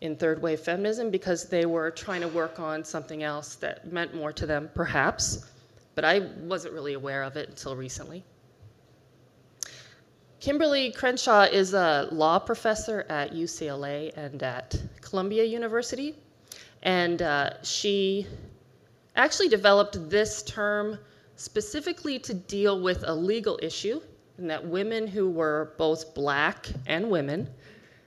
in 0.00 0.16
third 0.16 0.40
wave 0.40 0.60
feminism 0.60 1.10
because 1.10 1.44
they 1.44 1.66
were 1.66 1.90
trying 1.90 2.20
to 2.20 2.28
work 2.28 2.60
on 2.60 2.84
something 2.84 3.22
else 3.22 3.56
that 3.56 3.90
meant 3.92 4.14
more 4.14 4.32
to 4.32 4.46
them, 4.46 4.70
perhaps, 4.74 5.46
but 5.94 6.04
I 6.04 6.20
wasn't 6.42 6.74
really 6.74 6.94
aware 6.94 7.22
of 7.22 7.36
it 7.36 7.48
until 7.48 7.74
recently. 7.74 8.24
Kimberly 10.40 10.92
Crenshaw 10.92 11.42
is 11.42 11.74
a 11.74 12.08
law 12.12 12.38
professor 12.38 13.04
at 13.08 13.34
UCLA 13.34 14.16
and 14.16 14.40
at 14.40 14.80
Columbia 15.00 15.42
University, 15.42 16.14
and 16.84 17.20
uh, 17.22 17.60
she 17.62 18.24
actually 19.16 19.48
developed 19.48 20.08
this 20.08 20.44
term 20.44 20.96
specifically 21.34 22.20
to 22.20 22.34
deal 22.34 22.80
with 22.80 23.02
a 23.06 23.12
legal 23.12 23.58
issue, 23.60 24.00
and 24.36 24.48
that 24.48 24.64
women 24.64 25.08
who 25.08 25.28
were 25.28 25.72
both 25.76 26.14
black 26.14 26.68
and 26.86 27.10
women 27.10 27.48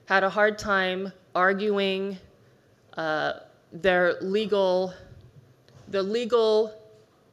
had 0.05 0.23
a 0.23 0.29
hard 0.29 0.57
time 0.57 1.11
arguing 1.35 2.17
uh, 2.97 3.33
their 3.71 4.15
legal, 4.21 4.93
the 5.87 6.01
legal 6.01 6.73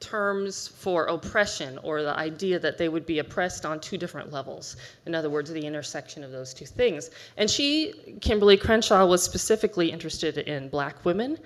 terms 0.00 0.68
for 0.68 1.06
oppression 1.06 1.78
or 1.78 2.02
the 2.02 2.16
idea 2.16 2.58
that 2.58 2.78
they 2.78 2.88
would 2.88 3.04
be 3.04 3.18
oppressed 3.18 3.66
on 3.66 3.80
two 3.80 3.98
different 3.98 4.32
levels. 4.32 4.76
In 5.06 5.14
other 5.14 5.28
words, 5.28 5.50
the 5.50 5.64
intersection 5.64 6.22
of 6.22 6.30
those 6.30 6.54
two 6.54 6.66
things. 6.66 7.11
And 7.37 7.50
she, 7.50 8.18
Kimberly 8.20 8.56
Crenshaw, 8.56 9.04
was 9.06 9.22
specifically 9.22 9.90
interested 9.90 10.38
in 10.38 10.68
black 10.68 11.04
women. 11.04 11.38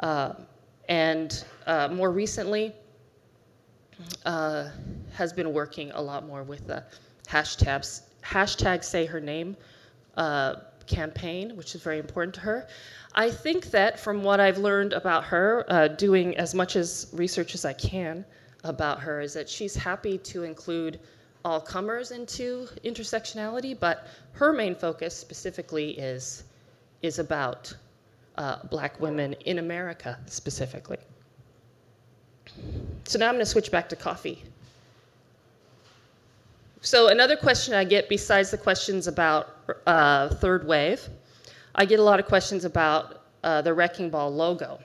Uh, 0.00 0.34
and 0.88 1.44
uh, 1.66 1.88
more 1.88 2.10
recently, 2.10 2.74
uh, 4.24 4.68
has 5.12 5.32
been 5.32 5.52
working 5.52 5.90
a 5.92 6.00
lot 6.00 6.26
more 6.26 6.42
with 6.42 6.66
the 6.66 6.84
hashtags, 7.26 8.02
hashtag 8.22 8.84
say 8.84 9.06
her 9.06 9.20
name 9.20 9.56
uh, 10.16 10.56
campaign, 10.88 11.56
which 11.56 11.74
is 11.74 11.82
very 11.82 11.98
important 11.98 12.34
to 12.34 12.40
her. 12.40 12.66
I 13.14 13.30
think 13.30 13.70
that 13.70 14.00
from 14.00 14.22
what 14.22 14.40
I've 14.40 14.58
learned 14.58 14.92
about 14.92 15.24
her, 15.24 15.64
uh, 15.68 15.88
doing 15.88 16.36
as 16.36 16.54
much 16.54 16.76
as 16.76 17.08
research 17.12 17.54
as 17.54 17.64
I 17.64 17.72
can 17.72 18.24
about 18.64 19.00
her, 19.00 19.20
is 19.20 19.32
that 19.34 19.48
she's 19.48 19.76
happy 19.76 20.18
to 20.18 20.42
include 20.42 21.00
all 21.44 21.60
comers 21.60 22.10
into 22.10 22.68
intersectionality, 22.84 23.78
but 23.78 24.06
her 24.32 24.52
main 24.52 24.74
focus 24.74 25.14
specifically 25.14 25.90
is, 25.98 26.44
is 27.02 27.18
about 27.18 27.74
uh, 28.36 28.56
black 28.70 29.00
women 29.00 29.34
in 29.44 29.58
America 29.58 30.18
specifically. 30.26 30.98
So 33.04 33.18
now 33.18 33.28
I'm 33.28 33.34
going 33.34 33.44
to 33.44 33.46
switch 33.46 33.70
back 33.70 33.88
to 33.90 33.96
coffee. 33.96 34.42
So 36.80 37.08
another 37.08 37.36
question 37.36 37.74
I 37.74 37.82
get 37.82 38.08
besides 38.08 38.52
the 38.52 38.58
questions 38.58 39.08
about 39.08 39.56
uh, 39.86 40.28
third 40.28 40.66
wave, 40.66 41.08
I 41.74 41.84
get 41.84 41.98
a 41.98 42.02
lot 42.02 42.20
of 42.20 42.26
questions 42.26 42.64
about 42.64 43.22
uh, 43.42 43.62
the 43.62 43.74
Wrecking 43.74 44.10
Ball 44.10 44.32
logo. 44.32 44.78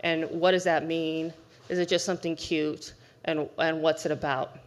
And 0.00 0.30
what 0.30 0.52
does 0.52 0.64
that 0.64 0.86
mean? 0.86 1.32
Is 1.68 1.78
it 1.78 1.88
just 1.88 2.06
something 2.06 2.34
cute? 2.36 2.94
And, 3.26 3.48
and 3.58 3.82
what's 3.82 4.06
it 4.06 4.12
about? 4.12 4.58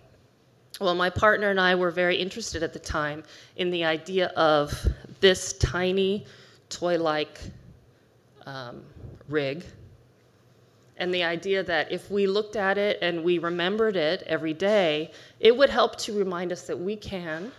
Well, 0.80 0.94
my 0.94 1.10
partner 1.10 1.50
and 1.50 1.60
I 1.60 1.74
were 1.74 1.92
very 1.92 2.18
interested 2.18 2.62
at 2.62 2.74
the 2.74 2.80
time 2.80 3.24
in 3.56 3.72
the 3.72 3.84
idea 3.84 4.28
of 4.36 4.74
this 5.22 5.54
tiny 5.54 6.26
toy 6.70 6.98
like 7.00 7.40
um, 8.46 8.84
rig 9.28 9.64
and 11.02 11.12
the 11.12 11.24
idea 11.24 11.64
that 11.64 11.92
if 11.92 12.12
we 12.12 12.28
looked 12.28 12.56
at 12.56 12.78
it 12.78 13.00
and 13.02 13.24
we 13.24 13.40
remembered 13.40 13.96
it 13.96 14.22
every 14.28 14.54
day, 14.54 15.12
it 15.40 15.58
would 15.58 15.72
help 15.72 15.98
to 15.98 16.16
remind 16.18 16.52
us 16.52 16.68
that 16.68 16.78
we 16.78 16.96
can 16.96 17.52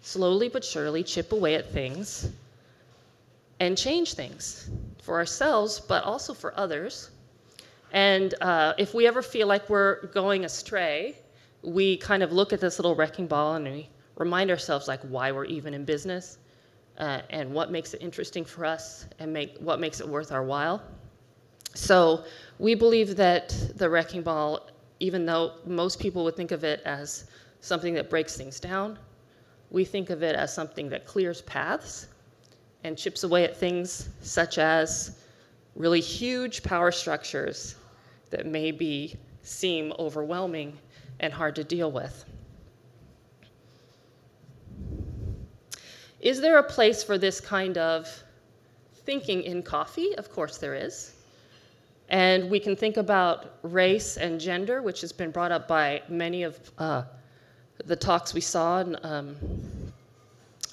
slowly 0.00 0.48
but 0.48 0.64
surely 0.64 1.02
chip 1.02 1.32
away 1.32 1.56
at 1.56 1.68
things 1.72 2.30
and 3.58 3.76
change 3.76 4.14
things 4.14 4.70
for 5.02 5.16
ourselves, 5.16 5.80
but 5.80 6.04
also 6.04 6.32
for 6.32 6.56
others. 6.56 7.10
And 7.92 8.32
uh, 8.40 8.74
if 8.78 8.94
we 8.94 9.08
ever 9.08 9.22
feel 9.22 9.48
like 9.48 9.68
we're 9.68 10.06
going 10.06 10.44
astray, 10.44 11.16
we 11.62 11.96
kind 11.96 12.22
of 12.22 12.32
look 12.32 12.52
at 12.52 12.60
this 12.60 12.78
little 12.78 12.94
wrecking 12.94 13.26
ball 13.26 13.56
and 13.56 13.64
we 13.64 13.88
remind 14.14 14.52
ourselves 14.52 14.86
like 14.86 15.00
why 15.02 15.32
we're 15.32 15.46
even 15.46 15.74
in 15.74 15.84
business 15.84 16.38
uh, 16.98 17.22
and 17.30 17.52
what 17.52 17.72
makes 17.72 17.92
it 17.92 18.00
interesting 18.00 18.44
for 18.44 18.64
us 18.64 19.06
and 19.18 19.32
make 19.32 19.58
what 19.58 19.80
makes 19.80 19.98
it 19.98 20.06
worth 20.06 20.30
our 20.30 20.44
while. 20.44 20.80
So 21.74 22.24
we 22.58 22.74
believe 22.74 23.16
that 23.16 23.48
the 23.76 23.88
wrecking 23.88 24.22
ball, 24.22 24.68
even 25.00 25.24
though 25.26 25.52
most 25.64 26.00
people 26.00 26.24
would 26.24 26.36
think 26.36 26.50
of 26.50 26.64
it 26.64 26.80
as 26.84 27.24
something 27.60 27.94
that 27.94 28.10
breaks 28.10 28.36
things 28.36 28.58
down, 28.58 28.98
we 29.70 29.84
think 29.84 30.10
of 30.10 30.22
it 30.22 30.34
as 30.34 30.52
something 30.52 30.88
that 30.88 31.06
clears 31.06 31.42
paths 31.42 32.08
and 32.84 32.96
chips 32.96 33.24
away 33.24 33.44
at 33.44 33.56
things 33.56 34.08
such 34.22 34.58
as 34.58 35.18
really 35.76 36.00
huge 36.00 36.62
power 36.62 36.90
structures 36.90 37.76
that 38.30 38.46
maybe 38.46 39.16
seem 39.42 39.92
overwhelming 39.98 40.76
and 41.20 41.32
hard 41.32 41.54
to 41.56 41.64
deal 41.64 41.90
with. 41.90 42.24
Is 46.20 46.40
there 46.40 46.58
a 46.58 46.62
place 46.62 47.02
for 47.02 47.16
this 47.16 47.40
kind 47.40 47.78
of 47.78 48.08
thinking 49.04 49.42
in 49.42 49.62
coffee? 49.62 50.16
Of 50.16 50.30
course, 50.32 50.58
there 50.58 50.74
is. 50.74 51.12
And 52.08 52.50
we 52.50 52.58
can 52.58 52.74
think 52.74 52.96
about 52.96 53.58
race 53.62 54.16
and 54.16 54.40
gender, 54.40 54.80
which 54.82 55.00
has 55.02 55.12
been 55.12 55.30
brought 55.30 55.52
up 55.52 55.68
by 55.68 56.02
many 56.08 56.42
of 56.42 56.58
uh, 56.78 57.02
the 57.84 57.96
talks 57.96 58.32
we 58.32 58.40
saw. 58.40 58.80
And, 58.80 58.98
um, 59.02 59.36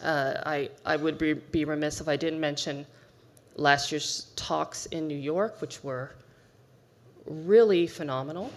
uh, 0.01 0.41
I, 0.45 0.69
I 0.85 0.95
would 0.95 1.17
be, 1.17 1.33
be 1.33 1.65
remiss 1.65 1.99
if 1.99 2.07
I 2.07 2.15
didn't 2.15 2.39
mention 2.39 2.85
last 3.55 3.91
year's 3.91 4.31
talks 4.35 4.85
in 4.87 5.07
New 5.07 5.17
York, 5.17 5.61
which 5.61 5.83
were 5.83 6.11
really 7.25 7.87
phenomenal 7.87 8.51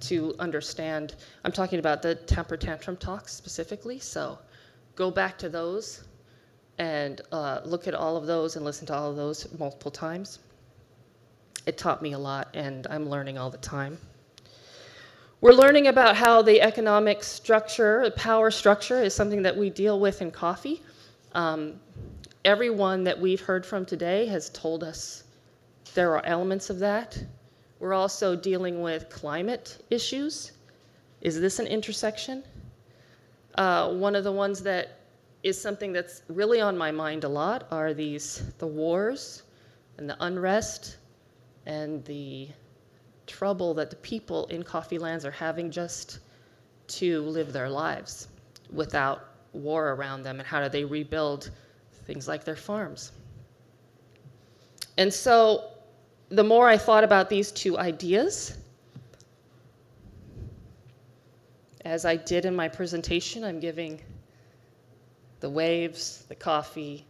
to 0.00 0.34
understand. 0.38 1.14
I'm 1.44 1.52
talking 1.52 1.78
about 1.78 2.02
the 2.02 2.14
temper 2.14 2.56
tantrum 2.56 2.96
talks 2.96 3.32
specifically, 3.32 3.98
so 3.98 4.38
go 4.94 5.10
back 5.10 5.38
to 5.38 5.48
those 5.48 6.04
and 6.78 7.20
uh, 7.32 7.60
look 7.64 7.86
at 7.86 7.94
all 7.94 8.16
of 8.16 8.26
those 8.26 8.56
and 8.56 8.64
listen 8.64 8.86
to 8.86 8.94
all 8.94 9.10
of 9.10 9.16
those 9.16 9.46
multiple 9.58 9.90
times. 9.90 10.38
It 11.66 11.76
taught 11.76 12.02
me 12.02 12.12
a 12.12 12.18
lot, 12.18 12.48
and 12.54 12.86
I'm 12.88 13.08
learning 13.08 13.38
all 13.38 13.50
the 13.50 13.58
time. 13.58 13.98
We're 15.40 15.52
learning 15.52 15.86
about 15.86 16.16
how 16.16 16.42
the 16.42 16.60
economic 16.60 17.22
structure, 17.22 18.02
the 18.04 18.10
power 18.10 18.50
structure, 18.50 19.02
is 19.02 19.14
something 19.14 19.42
that 19.42 19.56
we 19.56 19.70
deal 19.70 19.98
with 19.98 20.20
in 20.20 20.30
coffee. 20.30 20.82
Um, 21.32 21.80
everyone 22.44 23.04
that 23.04 23.18
we've 23.18 23.40
heard 23.40 23.64
from 23.64 23.84
today 23.86 24.26
has 24.26 24.50
told 24.50 24.82
us 24.84 25.24
there 25.94 26.14
are 26.14 26.24
elements 26.24 26.70
of 26.70 26.78
that. 26.80 27.22
We're 27.78 27.94
also 27.94 28.36
dealing 28.36 28.82
with 28.82 29.08
climate 29.08 29.78
issues. 29.90 30.52
Is 31.20 31.40
this 31.40 31.58
an 31.58 31.66
intersection? 31.66 32.42
Uh, 33.54 33.92
one 33.94 34.14
of 34.14 34.24
the 34.24 34.32
ones 34.32 34.62
that 34.62 35.00
is 35.42 35.60
something 35.60 35.92
that's 35.92 36.22
really 36.28 36.60
on 36.60 36.76
my 36.76 36.90
mind 36.90 37.24
a 37.24 37.28
lot 37.28 37.66
are 37.70 37.94
these 37.94 38.42
the 38.58 38.66
wars 38.66 39.42
and 39.96 40.08
the 40.08 40.16
unrest 40.20 40.98
and 41.66 42.04
the 42.04 42.48
trouble 43.26 43.74
that 43.74 43.90
the 43.90 43.96
people 43.96 44.46
in 44.46 44.62
coffee 44.62 44.98
lands 44.98 45.24
are 45.24 45.30
having 45.30 45.70
just 45.70 46.18
to 46.88 47.22
live 47.22 47.52
their 47.52 47.68
lives 47.68 48.28
without 48.72 49.24
war 49.52 49.92
around 49.92 50.22
them 50.22 50.40
and 50.40 50.46
how 50.46 50.62
do 50.62 50.68
they 50.68 50.84
rebuild 50.84 51.50
things 52.06 52.26
like 52.26 52.44
their 52.44 52.56
farms. 52.56 53.12
And 54.98 55.12
so 55.12 55.70
the 56.30 56.44
more 56.44 56.68
i 56.68 56.76
thought 56.76 57.02
about 57.02 57.28
these 57.28 57.50
two 57.50 57.76
ideas 57.76 58.56
as 61.84 62.04
i 62.04 62.14
did 62.14 62.44
in 62.44 62.54
my 62.54 62.68
presentation 62.68 63.42
i'm 63.42 63.58
giving 63.58 64.00
the 65.40 65.50
waves, 65.50 66.24
the 66.28 66.34
coffee, 66.34 67.04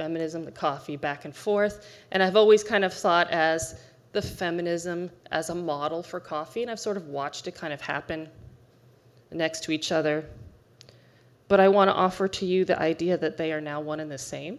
feminism, 0.00 0.46
the 0.46 0.50
coffee, 0.50 0.96
back 0.96 1.26
and 1.26 1.36
forth. 1.36 1.86
And 2.10 2.22
I've 2.22 2.34
always 2.34 2.64
kind 2.64 2.86
of 2.86 2.94
thought 2.94 3.30
as 3.30 3.78
the 4.12 4.22
feminism 4.22 5.10
as 5.30 5.50
a 5.50 5.54
model 5.54 6.02
for 6.02 6.18
coffee, 6.18 6.62
and 6.62 6.70
I've 6.70 6.80
sort 6.80 6.96
of 6.96 7.08
watched 7.08 7.46
it 7.46 7.54
kind 7.54 7.74
of 7.74 7.82
happen 7.82 8.26
next 9.30 9.62
to 9.64 9.72
each 9.72 9.92
other. 9.92 10.24
But 11.48 11.60
I 11.60 11.68
want 11.68 11.90
to 11.90 11.94
offer 11.94 12.28
to 12.28 12.46
you 12.46 12.64
the 12.64 12.80
idea 12.80 13.18
that 13.18 13.36
they 13.36 13.52
are 13.52 13.60
now 13.60 13.82
one 13.82 14.00
and 14.00 14.10
the 14.10 14.16
same. 14.16 14.58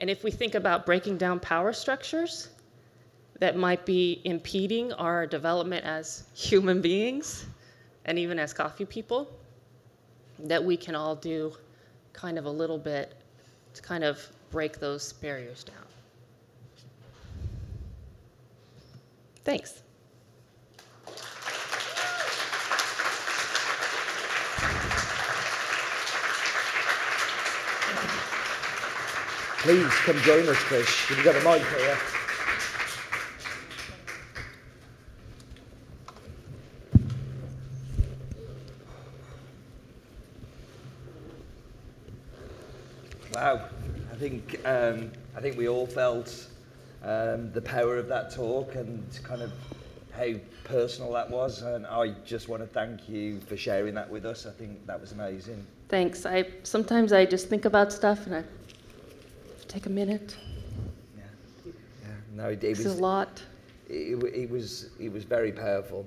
And 0.00 0.10
if 0.10 0.24
we 0.24 0.32
think 0.32 0.56
about 0.56 0.84
breaking 0.84 1.16
down 1.16 1.38
power 1.38 1.72
structures, 1.72 2.48
that 3.38 3.56
might 3.56 3.86
be 3.86 4.20
impeding 4.24 4.92
our 4.94 5.28
development 5.28 5.84
as 5.84 6.24
human 6.34 6.80
beings 6.80 7.46
and 8.06 8.18
even 8.18 8.38
as 8.38 8.52
coffee 8.52 8.84
people 8.84 9.28
that 10.38 10.62
we 10.62 10.76
can 10.76 10.94
all 10.94 11.14
do 11.14 11.52
kind 12.12 12.38
of 12.38 12.46
a 12.46 12.50
little 12.50 12.78
bit 12.78 13.14
to 13.74 13.82
kind 13.82 14.04
of 14.04 14.26
break 14.50 14.78
those 14.78 15.12
barriers 15.14 15.64
down. 15.64 15.76
Thanks. 19.44 19.82
Please 29.58 29.92
come 30.04 30.16
join 30.18 30.48
us, 30.48 30.56
Chris. 30.58 31.10
You've 31.10 31.24
got 31.24 31.34
a 31.34 31.44
mic 31.44 31.66
here. 31.76 31.98
Wow, 43.36 43.68
I 44.10 44.15
think 44.28 44.60
um, 44.66 45.12
I 45.36 45.40
think 45.40 45.56
we 45.56 45.68
all 45.68 45.86
felt 45.86 46.48
um, 47.04 47.52
the 47.52 47.62
power 47.62 47.96
of 47.96 48.08
that 48.08 48.34
talk 48.34 48.74
and 48.74 49.04
kind 49.22 49.40
of 49.40 49.52
how 50.12 50.32
personal 50.64 51.12
that 51.12 51.30
was. 51.30 51.62
And 51.62 51.86
I 51.86 52.08
just 52.24 52.48
want 52.48 52.62
to 52.62 52.66
thank 52.66 53.08
you 53.08 53.40
for 53.40 53.56
sharing 53.56 53.94
that 53.94 54.10
with 54.10 54.26
us. 54.26 54.44
I 54.46 54.50
think 54.50 54.84
that 54.86 55.00
was 55.00 55.12
amazing. 55.12 55.64
Thanks. 55.88 56.26
I 56.26 56.46
sometimes 56.64 57.12
I 57.12 57.24
just 57.24 57.48
think 57.48 57.64
about 57.66 57.92
stuff 57.92 58.26
and 58.26 58.34
I 58.34 58.44
take 59.68 59.86
a 59.86 59.90
minute. 59.90 60.36
Yeah, 61.16 61.22
yeah. 62.02 62.08
No, 62.34 62.48
it, 62.48 62.64
it 62.64 62.76
was 62.76 62.86
a 62.86 62.94
lot. 62.94 63.40
it, 63.88 64.20
it 64.34 64.50
was 64.50 64.90
it 64.98 65.12
was 65.12 65.22
very 65.22 65.52
powerful. 65.52 66.04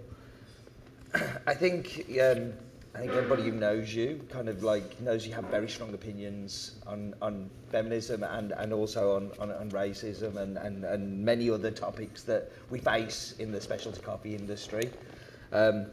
I 1.48 1.54
think 1.54 2.06
um, 2.22 2.52
I 2.96 3.00
think 3.00 3.12
everybody 3.12 3.44
who 3.44 3.52
knows 3.52 3.94
you 3.94 4.20
kind 4.30 4.50
of 4.50 4.64
like 4.64 5.00
knows 5.02 5.26
you 5.26 5.34
have 5.34 5.46
very 5.46 5.70
strong 5.70 5.94
opinions 5.94 6.76
on, 6.88 7.14
on 7.22 7.50
feminism 7.72 8.24
and, 8.24 8.52
and 8.52 8.74
also 8.74 9.16
on, 9.16 9.32
on, 9.40 9.52
on 9.52 9.70
racism 9.72 10.38
and, 10.38 10.58
and, 10.58 10.84
and 10.84 11.24
many 11.24 11.50
other 11.50 11.70
topics 11.72 12.24
that 12.24 12.52
we 12.72 12.80
face 12.80 13.36
in 13.40 13.52
the 13.52 13.62
specialty 13.62 14.02
coffee 14.02 14.36
industry. 14.36 14.90
Um, 15.52 15.86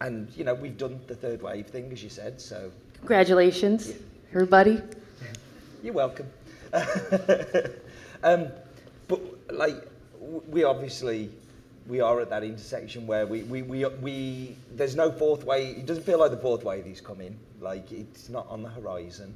and 0.00 0.28
you 0.36 0.44
know 0.44 0.54
we've 0.54 0.76
done 0.76 1.00
the 1.06 1.14
third 1.14 1.40
wave 1.40 1.68
thing 1.68 1.90
as 1.92 2.02
you 2.02 2.10
said, 2.10 2.40
so 2.40 2.70
Congratulations, 2.98 3.92
everybody. 4.32 4.80
You're 5.82 5.92
welcome. 5.92 6.26
um, 8.22 8.48
but 9.06 9.20
like 9.52 9.86
we 10.48 10.64
obviously 10.64 11.30
we 11.86 12.00
are 12.00 12.20
at 12.20 12.30
that 12.30 12.42
intersection 12.42 13.06
where 13.06 13.26
we, 13.26 13.42
we, 13.42 13.62
we, 13.62 13.84
we 13.84 14.56
there's 14.74 14.96
no 14.96 15.12
fourth 15.12 15.44
way. 15.44 15.70
It 15.70 15.86
doesn't 15.86 16.04
feel 16.04 16.18
like 16.18 16.30
the 16.30 16.38
fourth 16.38 16.64
wave 16.64 16.86
is 16.86 17.00
coming. 17.00 17.38
Like 17.60 17.92
it's 17.92 18.28
not 18.28 18.46
on 18.48 18.62
the 18.62 18.68
horizon, 18.68 19.34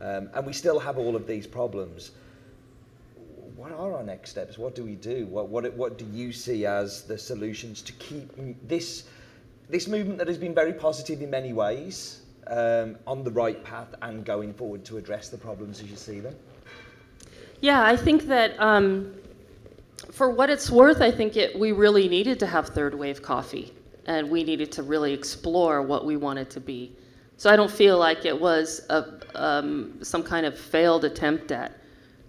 um, 0.00 0.28
and 0.34 0.46
we 0.46 0.52
still 0.52 0.78
have 0.78 0.98
all 0.98 1.16
of 1.16 1.26
these 1.26 1.46
problems. 1.46 2.12
What 3.56 3.70
are 3.72 3.94
our 3.94 4.02
next 4.02 4.30
steps? 4.30 4.58
What 4.58 4.74
do 4.74 4.84
we 4.84 4.96
do? 4.96 5.26
What 5.26 5.48
what 5.48 5.72
what 5.74 5.98
do 5.98 6.06
you 6.12 6.32
see 6.32 6.66
as 6.66 7.02
the 7.02 7.16
solutions 7.16 7.82
to 7.82 7.92
keep 7.94 8.30
this 8.66 9.04
this 9.68 9.86
movement 9.88 10.18
that 10.18 10.28
has 10.28 10.38
been 10.38 10.54
very 10.54 10.72
positive 10.72 11.22
in 11.22 11.30
many 11.30 11.52
ways 11.52 12.22
um, 12.48 12.96
on 13.06 13.24
the 13.24 13.30
right 13.30 13.62
path 13.64 13.94
and 14.02 14.24
going 14.24 14.52
forward 14.52 14.84
to 14.86 14.98
address 14.98 15.28
the 15.28 15.38
problems 15.38 15.80
as 15.80 15.90
you 15.90 15.96
see 15.96 16.20
them? 16.20 16.34
Yeah, 17.60 17.82
I 17.82 17.96
think 17.96 18.26
that 18.26 18.60
um, 18.60 19.14
for 20.14 20.30
what 20.30 20.48
it's 20.48 20.70
worth, 20.70 21.00
I 21.00 21.10
think 21.10 21.36
it, 21.36 21.58
we 21.58 21.72
really 21.72 22.08
needed 22.08 22.38
to 22.38 22.46
have 22.46 22.68
third 22.68 22.94
wave 22.94 23.20
coffee, 23.20 23.72
and 24.06 24.30
we 24.30 24.44
needed 24.44 24.70
to 24.72 24.84
really 24.84 25.12
explore 25.12 25.82
what 25.82 26.06
we 26.06 26.16
wanted 26.16 26.48
to 26.50 26.60
be. 26.60 26.94
So 27.36 27.50
I 27.50 27.56
don't 27.56 27.70
feel 27.70 27.98
like 27.98 28.24
it 28.24 28.40
was 28.40 28.86
a, 28.90 29.20
um, 29.34 29.98
some 30.02 30.22
kind 30.22 30.46
of 30.46 30.56
failed 30.56 31.04
attempt 31.04 31.50
at 31.50 31.76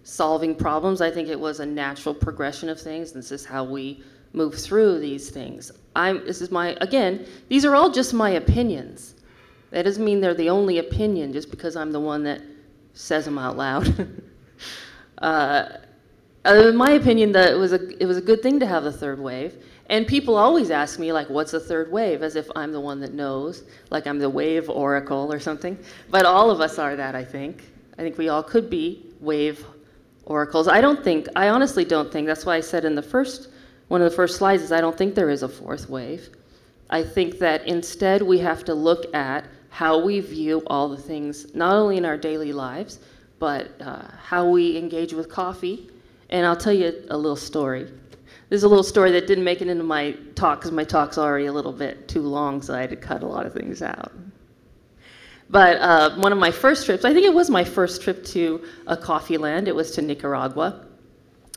solving 0.02 0.56
problems. 0.56 1.00
I 1.00 1.12
think 1.12 1.30
it 1.30 1.40
was 1.40 1.60
a 1.60 1.66
natural 1.66 2.16
progression 2.16 2.70
of 2.70 2.82
things. 2.82 3.12
This 3.12 3.32
is 3.32 3.46
how 3.46 3.64
we 3.64 4.04
move 4.34 4.56
through 4.56 5.00
these 5.00 5.30
things. 5.30 5.72
I'm, 5.96 6.26
this 6.26 6.42
is 6.42 6.50
my 6.50 6.76
again. 6.82 7.28
These 7.50 7.66
are 7.66 7.76
all 7.76 7.92
just 7.92 8.16
my 8.16 8.32
opinions. 8.32 9.14
That 9.70 9.84
doesn't 9.84 10.04
mean 10.04 10.22
they're 10.22 10.34
the 10.34 10.50
only 10.50 10.80
opinion 10.80 11.34
just 11.34 11.52
because 11.52 11.76
I'm 11.76 11.92
the 11.92 12.00
one 12.00 12.24
that 12.24 12.42
says 12.94 13.26
them 13.26 13.38
out 13.38 13.58
loud. 13.58 14.22
uh, 15.20 15.66
in 16.46 16.76
my 16.76 16.92
opinion, 16.92 17.32
that 17.34 17.54
it 17.54 17.58
was 17.58 17.74
a 17.74 18.02
it 18.02 18.06
was 18.06 18.18
a 18.18 18.22
good 18.22 18.42
thing 18.42 18.60
to 18.60 18.66
have 18.66 18.84
the 18.84 18.92
third 18.92 19.20
wave. 19.20 19.56
And 19.88 20.08
people 20.08 20.36
always 20.36 20.72
ask 20.72 21.00
me 21.00 21.14
like, 21.14 21.30
"What's 21.30 21.52
the 21.52 21.60
third 21.60 21.92
wave?" 21.92 22.24
As 22.24 22.36
if 22.36 22.50
I'm 22.56 22.72
the 22.72 22.80
one 22.80 23.00
that 23.02 23.14
knows, 23.14 23.64
like 23.90 24.08
I'm 24.08 24.20
the 24.20 24.30
wave 24.30 24.70
oracle 24.70 25.32
or 25.32 25.40
something. 25.40 25.78
But 26.10 26.26
all 26.26 26.52
of 26.52 26.62
us 26.62 26.80
are 26.80 26.96
that, 26.96 27.16
I 27.16 27.24
think. 27.24 27.64
I 27.98 28.02
think 28.02 28.18
we 28.18 28.30
all 28.30 28.44
could 28.44 28.70
be 28.70 29.06
wave 29.22 29.66
oracles. 30.26 30.68
I 30.68 30.82
don't 30.82 31.04
think. 31.04 31.28
I 31.36 31.50
honestly 31.50 31.86
don't 31.86 32.12
think. 32.12 32.28
That's 32.28 32.46
why 32.46 32.56
I 32.56 32.62
said 32.62 32.86
in 32.86 32.96
the 32.96 33.04
first 33.04 33.50
one 33.88 34.02
of 34.02 34.10
the 34.10 34.16
first 34.16 34.38
slides 34.38 34.64
is 34.64 34.72
I 34.72 34.82
don't 34.82 34.98
think 34.98 35.16
there 35.16 35.30
is 35.30 35.44
a 35.44 35.50
fourth 35.50 35.90
wave. 35.90 36.30
I 36.90 37.04
think 37.04 37.40
that 37.40 37.68
instead 37.68 38.22
we 38.22 38.40
have 38.40 38.64
to 38.66 38.74
look 38.74 39.14
at 39.14 39.46
how 39.70 40.04
we 40.04 40.20
view 40.20 40.64
all 40.68 40.90
the 40.90 40.98
things, 40.98 41.54
not 41.54 41.76
only 41.76 41.98
in 41.98 42.06
our 42.06 42.18
daily 42.18 42.54
lives, 42.54 43.00
but 43.40 43.70
uh, 43.82 44.04
how 44.24 44.48
we 44.48 44.78
engage 44.78 45.14
with 45.14 45.30
coffee. 45.30 45.90
And 46.30 46.46
I'll 46.46 46.58
tell 46.58 46.74
you 46.74 47.06
a 47.10 47.18
little 47.18 47.36
story. 47.36 47.92
There's 48.50 48.64
a 48.64 48.68
little 48.68 48.84
story 48.84 49.12
that 49.12 49.28
didn't 49.28 49.44
make 49.44 49.62
it 49.62 49.68
into 49.68 49.84
my 49.84 50.12
talk 50.36 50.60
because 50.60 50.72
my 50.72 50.84
talk's 50.84 51.18
already 51.18 51.48
a 51.48 51.54
little 51.54 51.72
bit 51.72 52.08
too 52.08 52.22
long, 52.22 52.62
so 52.62 52.76
I 52.76 52.82
had 52.82 52.90
to 52.92 52.96
cut 52.96 53.24
a 53.24 53.28
lot 53.28 53.46
of 53.46 53.54
things 53.54 53.82
out. 53.82 54.12
But 55.50 55.78
uh, 55.78 56.16
one 56.16 56.32
of 56.32 56.38
my 56.38 56.52
first 56.52 56.86
trips, 56.86 57.06
I 57.06 57.14
think 57.14 57.26
it 57.26 57.34
was 57.34 57.50
my 57.50 57.64
first 57.64 58.02
trip 58.02 58.24
to 58.26 58.64
a 58.88 58.98
coffee 58.98 59.38
land, 59.38 59.68
it 59.68 59.76
was 59.76 59.92
to 59.92 60.02
Nicaragua. 60.02 60.86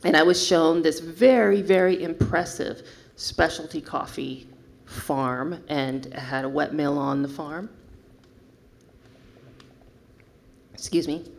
And 0.03 0.15
I 0.15 0.23
was 0.23 0.45
shown 0.45 0.81
this 0.81 0.99
very, 0.99 1.61
very 1.61 2.01
impressive 2.03 2.83
specialty 3.15 3.81
coffee 3.81 4.47
farm 4.85 5.61
and 5.67 6.13
had 6.13 6.45
a 6.45 6.49
wet 6.49 6.73
mill 6.73 6.97
on 6.97 7.21
the 7.21 7.27
farm. 7.27 7.69
Excuse 10.73 11.07
me. 11.07 11.29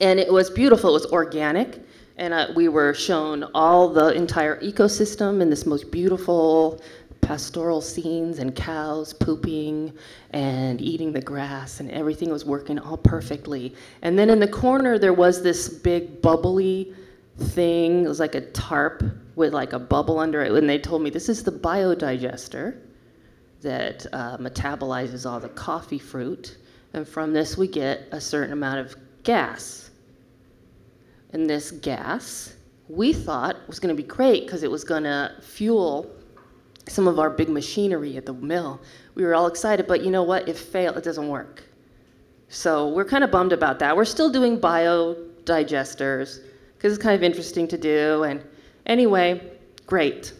And 0.00 0.18
it 0.18 0.32
was 0.32 0.50
beautiful, 0.50 0.90
it 0.90 0.94
was 0.94 1.06
organic. 1.06 1.80
And 2.18 2.34
uh, 2.34 2.48
we 2.54 2.68
were 2.68 2.92
shown 2.94 3.44
all 3.54 3.88
the 3.88 4.08
entire 4.08 4.60
ecosystem 4.60 5.40
in 5.40 5.48
this 5.50 5.64
most 5.64 5.90
beautiful 5.90 6.80
pastoral 7.20 7.80
scenes 7.80 8.38
and 8.38 8.54
cows 8.54 9.12
pooping 9.12 9.92
and 10.30 10.80
eating 10.80 11.12
the 11.12 11.20
grass 11.20 11.80
and 11.80 11.90
everything 11.90 12.30
was 12.30 12.44
working 12.44 12.78
all 12.78 12.96
perfectly. 12.96 13.74
And 14.02 14.18
then 14.18 14.30
in 14.30 14.40
the 14.40 14.48
corner 14.48 14.98
there 14.98 15.12
was 15.12 15.42
this 15.42 15.68
big 15.68 16.22
bubbly 16.22 16.94
thing. 17.38 18.04
It 18.04 18.08
was 18.08 18.20
like 18.20 18.34
a 18.34 18.40
tarp 18.52 19.02
with 19.36 19.52
like 19.52 19.72
a 19.72 19.78
bubble 19.78 20.18
under 20.18 20.42
it. 20.42 20.52
And 20.52 20.68
they 20.68 20.78
told 20.78 21.02
me 21.02 21.10
this 21.10 21.28
is 21.28 21.42
the 21.44 21.52
biodigester 21.52 22.78
that 23.62 24.06
uh, 24.12 24.38
metabolizes 24.38 25.28
all 25.28 25.40
the 25.40 25.48
coffee 25.50 25.98
fruit. 25.98 26.56
And 26.94 27.06
from 27.06 27.32
this, 27.32 27.56
we 27.56 27.68
get 27.68 28.08
a 28.12 28.20
certain 28.20 28.52
amount 28.52 28.80
of 28.80 28.96
gas. 29.22 29.87
And 31.32 31.48
this 31.48 31.70
gas, 31.70 32.54
we 32.88 33.12
thought 33.12 33.56
was 33.66 33.78
going 33.78 33.94
to 33.94 34.02
be 34.02 34.06
great 34.06 34.46
because 34.46 34.62
it 34.62 34.70
was 34.70 34.84
going 34.84 35.02
to 35.02 35.34
fuel 35.42 36.10
some 36.86 37.06
of 37.06 37.18
our 37.18 37.30
big 37.30 37.48
machinery 37.48 38.16
at 38.16 38.26
the 38.26 38.32
mill. 38.32 38.80
We 39.14 39.24
were 39.24 39.34
all 39.34 39.46
excited, 39.46 39.86
but 39.86 40.02
you 40.02 40.10
know 40.10 40.22
what? 40.22 40.48
It 40.48 40.56
failed. 40.56 40.96
It 40.96 41.04
doesn't 41.04 41.28
work. 41.28 41.62
So 42.48 42.88
we're 42.88 43.04
kind 43.04 43.24
of 43.24 43.30
bummed 43.30 43.52
about 43.52 43.78
that. 43.80 43.94
We're 43.96 44.06
still 44.06 44.30
doing 44.30 44.58
biodigesters 44.58 46.40
because 46.76 46.94
it's 46.94 47.02
kind 47.02 47.14
of 47.14 47.22
interesting 47.22 47.68
to 47.68 47.76
do. 47.76 48.22
And 48.22 48.42
anyway, 48.86 49.52
great. 49.86 50.32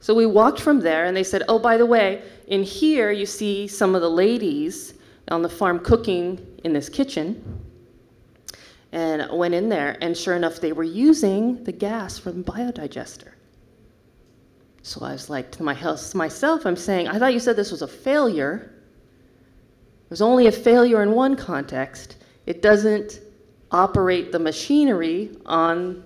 So 0.00 0.14
we 0.14 0.26
walked 0.26 0.60
from 0.60 0.80
there, 0.80 1.06
and 1.06 1.16
they 1.16 1.22
said, 1.22 1.44
Oh, 1.48 1.58
by 1.58 1.78
the 1.78 1.86
way, 1.86 2.22
in 2.48 2.62
here 2.62 3.10
you 3.10 3.24
see 3.24 3.66
some 3.66 3.94
of 3.94 4.02
the 4.02 4.10
ladies 4.10 4.94
on 5.28 5.40
the 5.40 5.48
farm 5.48 5.78
cooking 5.78 6.46
in 6.64 6.74
this 6.74 6.90
kitchen. 6.90 7.63
And 8.94 9.26
went 9.36 9.54
in 9.54 9.68
there, 9.68 9.98
and 10.00 10.16
sure 10.16 10.36
enough, 10.36 10.60
they 10.60 10.72
were 10.72 10.84
using 10.84 11.64
the 11.64 11.72
gas 11.72 12.16
from 12.16 12.44
the 12.44 12.52
biodigester. 12.52 13.32
So 14.82 15.04
I 15.04 15.10
was 15.10 15.28
like 15.28 15.50
to 15.52 15.64
my 15.64 15.74
myself, 16.14 16.64
I'm 16.64 16.76
saying, 16.76 17.08
I 17.08 17.18
thought 17.18 17.34
you 17.34 17.40
said 17.40 17.56
this 17.56 17.72
was 17.72 17.82
a 17.82 17.88
failure. 17.88 18.72
It 20.04 20.10
was 20.10 20.22
only 20.22 20.46
a 20.46 20.52
failure 20.52 21.02
in 21.02 21.10
one 21.10 21.34
context. 21.34 22.18
It 22.46 22.62
doesn't 22.62 23.20
operate 23.72 24.30
the 24.30 24.38
machinery 24.38 25.36
on 25.44 26.04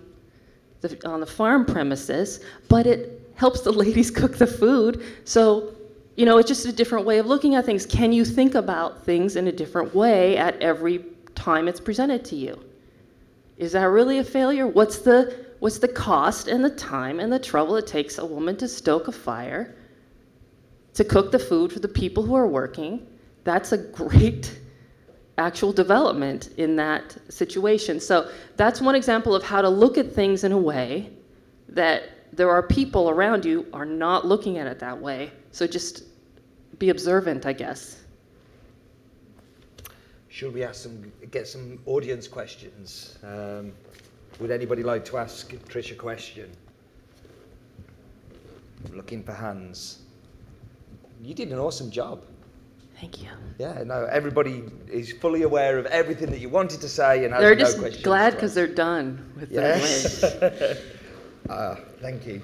the, 0.80 0.98
on 1.06 1.20
the 1.20 1.26
farm 1.26 1.66
premises, 1.66 2.40
but 2.70 2.86
it 2.86 3.30
helps 3.34 3.60
the 3.60 3.72
ladies 3.84 4.10
cook 4.10 4.38
the 4.38 4.46
food. 4.46 5.04
So, 5.26 5.74
you 6.16 6.24
know, 6.24 6.38
it's 6.38 6.48
just 6.48 6.64
a 6.64 6.72
different 6.72 7.04
way 7.04 7.18
of 7.18 7.26
looking 7.26 7.54
at 7.54 7.66
things. 7.66 7.84
Can 7.84 8.14
you 8.14 8.24
think 8.24 8.54
about 8.54 9.04
things 9.04 9.36
in 9.36 9.46
a 9.46 9.52
different 9.52 9.94
way 9.94 10.38
at 10.38 10.58
every 10.62 11.04
time 11.34 11.68
it's 11.68 11.80
presented 11.80 12.24
to 12.24 12.36
you? 12.36 12.58
Is 13.58 13.72
that 13.72 13.84
really 13.84 14.18
a 14.18 14.24
failure? 14.24 14.66
What's 14.66 14.98
the 14.98 15.46
what's 15.58 15.78
the 15.78 15.88
cost 15.88 16.46
and 16.46 16.64
the 16.64 16.70
time 16.70 17.18
and 17.18 17.32
the 17.32 17.38
trouble 17.38 17.76
it 17.76 17.86
takes 17.86 18.18
a 18.18 18.24
woman 18.24 18.56
to 18.56 18.68
stoke 18.68 19.08
a 19.08 19.12
fire 19.12 19.74
to 20.94 21.04
cook 21.04 21.32
the 21.32 21.38
food 21.38 21.72
for 21.72 21.80
the 21.80 21.88
people 21.88 22.22
who 22.22 22.34
are 22.34 22.46
working? 22.46 23.06
That's 23.42 23.72
a 23.72 23.78
great 23.78 24.58
actual 25.36 25.72
development 25.72 26.50
in 26.56 26.76
that 26.76 27.16
situation. 27.28 28.00
So 28.00 28.30
that's 28.56 28.80
one 28.80 28.94
example 28.94 29.34
of 29.34 29.42
how 29.42 29.60
to 29.60 29.68
look 29.68 29.98
at 29.98 30.12
things 30.12 30.44
in 30.44 30.52
a 30.52 30.58
way 30.58 31.10
that 31.68 32.02
there 32.32 32.50
are 32.50 32.62
people 32.62 33.10
around 33.10 33.44
you 33.44 33.66
are 33.72 33.84
not 33.84 34.26
looking 34.26 34.58
at 34.58 34.66
it 34.66 34.78
that 34.78 35.00
way. 35.00 35.32
So 35.50 35.66
just 35.66 36.04
be 36.78 36.90
observant, 36.90 37.46
I 37.46 37.52
guess. 37.52 37.96
Should 40.38 40.54
we 40.54 40.62
ask 40.62 40.84
some, 40.84 41.12
get 41.32 41.48
some 41.48 41.80
audience 41.84 42.28
questions? 42.28 43.18
Um, 43.24 43.72
would 44.38 44.52
anybody 44.52 44.84
like 44.84 45.04
to 45.06 45.18
ask 45.18 45.50
Trish 45.68 45.90
a 45.90 45.96
question? 45.96 46.48
looking 48.92 49.24
for 49.24 49.32
hands. 49.32 49.98
You 51.24 51.34
did 51.34 51.50
an 51.50 51.58
awesome 51.58 51.90
job. 51.90 52.22
Thank 53.00 53.20
you. 53.20 53.30
Yeah, 53.58 53.82
no, 53.84 54.04
everybody 54.04 54.62
is 54.86 55.10
fully 55.10 55.42
aware 55.42 55.76
of 55.76 55.86
everything 55.86 56.30
that 56.30 56.38
you 56.38 56.48
wanted 56.48 56.82
to 56.82 56.88
say 56.88 57.24
and 57.24 57.34
has 57.34 57.42
they're 57.42 57.56
no 57.56 57.60
just 57.60 57.78
questions. 57.80 58.04
glad 58.04 58.34
because 58.34 58.54
they're 58.54 58.68
done 58.68 59.32
with 59.34 59.50
yes. 59.50 60.20
their 60.20 60.76
uh, 61.50 61.74
thank 62.00 62.24
you. 62.28 62.42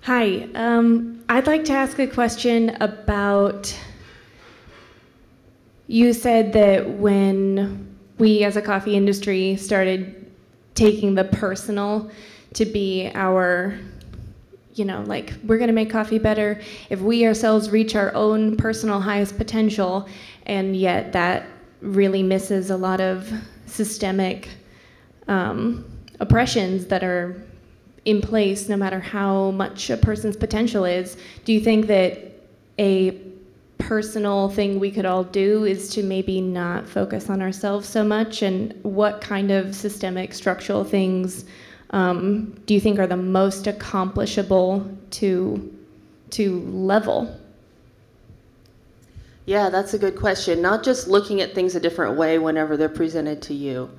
Hi, 0.00 0.48
um, 0.56 1.17
I'd 1.30 1.46
like 1.46 1.64
to 1.66 1.74
ask 1.74 1.98
a 1.98 2.06
question 2.06 2.70
about. 2.80 3.76
You 5.86 6.12
said 6.12 6.52
that 6.54 6.88
when 6.88 7.96
we 8.18 8.44
as 8.44 8.56
a 8.56 8.62
coffee 8.62 8.94
industry 8.96 9.56
started 9.56 10.30
taking 10.74 11.14
the 11.14 11.24
personal 11.24 12.10
to 12.54 12.64
be 12.64 13.10
our 13.14 13.78
you 14.74 14.84
know, 14.84 15.02
like 15.06 15.34
we're 15.44 15.58
going 15.58 15.68
to 15.68 15.74
make 15.74 15.90
coffee 15.90 16.20
better 16.20 16.60
if 16.88 17.00
we 17.00 17.26
ourselves 17.26 17.68
reach 17.68 17.96
our 17.96 18.14
own 18.14 18.56
personal 18.56 19.00
highest 19.00 19.36
potential, 19.36 20.08
and 20.46 20.76
yet 20.76 21.12
that 21.12 21.46
really 21.80 22.22
misses 22.22 22.70
a 22.70 22.76
lot 22.76 23.00
of 23.00 23.28
systemic 23.66 24.48
um, 25.26 25.84
oppressions 26.20 26.86
that 26.86 27.02
are 27.02 27.42
in 28.08 28.22
place 28.22 28.70
no 28.70 28.76
matter 28.76 29.00
how 29.00 29.50
much 29.50 29.90
a 29.90 29.96
person's 29.98 30.34
potential 30.34 30.86
is. 30.86 31.18
Do 31.44 31.52
you 31.52 31.60
think 31.60 31.88
that 31.88 32.18
a 32.78 33.10
personal 33.76 34.48
thing 34.48 34.80
we 34.80 34.90
could 34.90 35.04
all 35.04 35.24
do 35.24 35.64
is 35.66 35.90
to 35.90 36.02
maybe 36.02 36.40
not 36.40 36.88
focus 36.88 37.28
on 37.28 37.42
ourselves 37.42 37.86
so 37.86 38.02
much 38.02 38.40
and 38.40 38.74
what 38.82 39.20
kind 39.20 39.50
of 39.50 39.74
systemic 39.74 40.32
structural 40.32 40.84
things 40.84 41.44
um, 41.90 42.58
do 42.64 42.72
you 42.72 42.80
think 42.80 42.98
are 42.98 43.06
the 43.06 43.16
most 43.16 43.66
accomplishable 43.66 44.90
to 45.10 45.74
to 46.30 46.60
level? 46.60 47.34
Yeah, 49.44 49.68
that's 49.70 49.94
a 49.94 49.98
good 49.98 50.16
question. 50.16 50.60
Not 50.62 50.82
just 50.82 51.08
looking 51.08 51.40
at 51.40 51.54
things 51.54 51.74
a 51.74 51.80
different 51.80 52.18
way 52.18 52.38
whenever 52.38 52.76
they're 52.76 52.90
presented 52.90 53.40
to 53.42 53.54
you, 53.54 53.90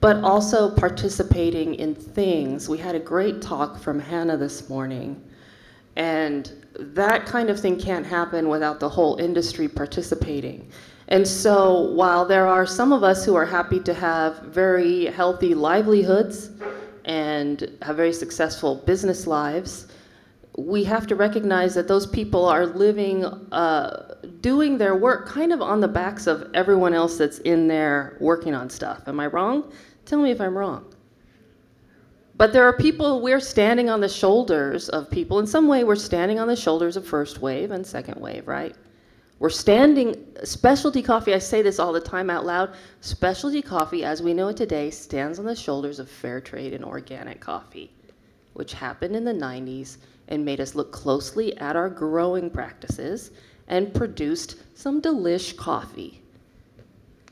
but 0.00 0.16
also 0.16 0.70
participating 0.74 1.74
in 1.74 1.94
things. 1.94 2.68
We 2.68 2.78
had 2.78 2.94
a 2.94 3.00
great 3.00 3.42
talk 3.42 3.78
from 3.78 3.98
Hannah 3.98 4.36
this 4.36 4.68
morning, 4.68 5.22
and 5.96 6.52
that 6.78 7.26
kind 7.26 7.50
of 7.50 7.58
thing 7.58 7.78
can't 7.78 8.06
happen 8.06 8.48
without 8.48 8.78
the 8.78 8.88
whole 8.88 9.16
industry 9.16 9.68
participating. 9.68 10.70
And 11.08 11.26
so, 11.26 11.90
while 11.92 12.26
there 12.26 12.46
are 12.46 12.66
some 12.66 12.92
of 12.92 13.02
us 13.02 13.24
who 13.24 13.34
are 13.34 13.46
happy 13.46 13.80
to 13.80 13.94
have 13.94 14.40
very 14.42 15.06
healthy 15.06 15.54
livelihoods 15.54 16.50
and 17.06 17.76
have 17.82 17.96
very 17.96 18.12
successful 18.12 18.76
business 18.86 19.26
lives, 19.26 19.86
we 20.58 20.84
have 20.84 21.06
to 21.06 21.14
recognize 21.14 21.74
that 21.74 21.88
those 21.88 22.06
people 22.06 22.44
are 22.44 22.66
living, 22.66 23.24
uh, 23.24 24.16
doing 24.40 24.76
their 24.76 24.96
work 24.96 25.26
kind 25.28 25.52
of 25.52 25.62
on 25.62 25.80
the 25.80 25.88
backs 25.88 26.26
of 26.26 26.50
everyone 26.52 26.92
else 26.92 27.16
that's 27.16 27.38
in 27.38 27.68
there 27.68 28.16
working 28.20 28.54
on 28.54 28.68
stuff. 28.68 29.02
Am 29.06 29.18
I 29.20 29.26
wrong? 29.26 29.72
Tell 30.08 30.22
me 30.22 30.30
if 30.30 30.40
I'm 30.40 30.56
wrong. 30.56 30.86
But 32.34 32.54
there 32.54 32.66
are 32.66 32.72
people, 32.72 33.20
we're 33.20 33.40
standing 33.40 33.90
on 33.90 34.00
the 34.00 34.08
shoulders 34.08 34.88
of 34.88 35.10
people. 35.10 35.38
In 35.38 35.46
some 35.46 35.68
way, 35.68 35.84
we're 35.84 35.96
standing 35.96 36.38
on 36.38 36.48
the 36.48 36.56
shoulders 36.56 36.96
of 36.96 37.06
first 37.06 37.42
wave 37.42 37.72
and 37.72 37.86
second 37.86 38.18
wave, 38.18 38.48
right? 38.48 38.74
We're 39.38 39.50
standing, 39.50 40.24
specialty 40.44 41.02
coffee, 41.02 41.34
I 41.34 41.38
say 41.38 41.60
this 41.60 41.78
all 41.78 41.92
the 41.92 42.00
time 42.00 42.30
out 42.30 42.46
loud, 42.46 42.74
specialty 43.02 43.60
coffee, 43.60 44.02
as 44.02 44.22
we 44.22 44.32
know 44.32 44.48
it 44.48 44.56
today, 44.56 44.88
stands 44.88 45.38
on 45.38 45.44
the 45.44 45.54
shoulders 45.54 45.98
of 45.98 46.08
fair 46.08 46.40
trade 46.40 46.72
and 46.72 46.86
organic 46.86 47.38
coffee, 47.38 47.92
which 48.54 48.72
happened 48.72 49.14
in 49.14 49.24
the 49.24 49.32
90s 49.32 49.98
and 50.28 50.42
made 50.42 50.60
us 50.60 50.74
look 50.74 50.90
closely 50.90 51.54
at 51.58 51.76
our 51.76 51.90
growing 51.90 52.48
practices 52.48 53.32
and 53.66 53.92
produced 53.92 54.56
some 54.74 55.02
delish 55.02 55.54
coffee. 55.54 56.22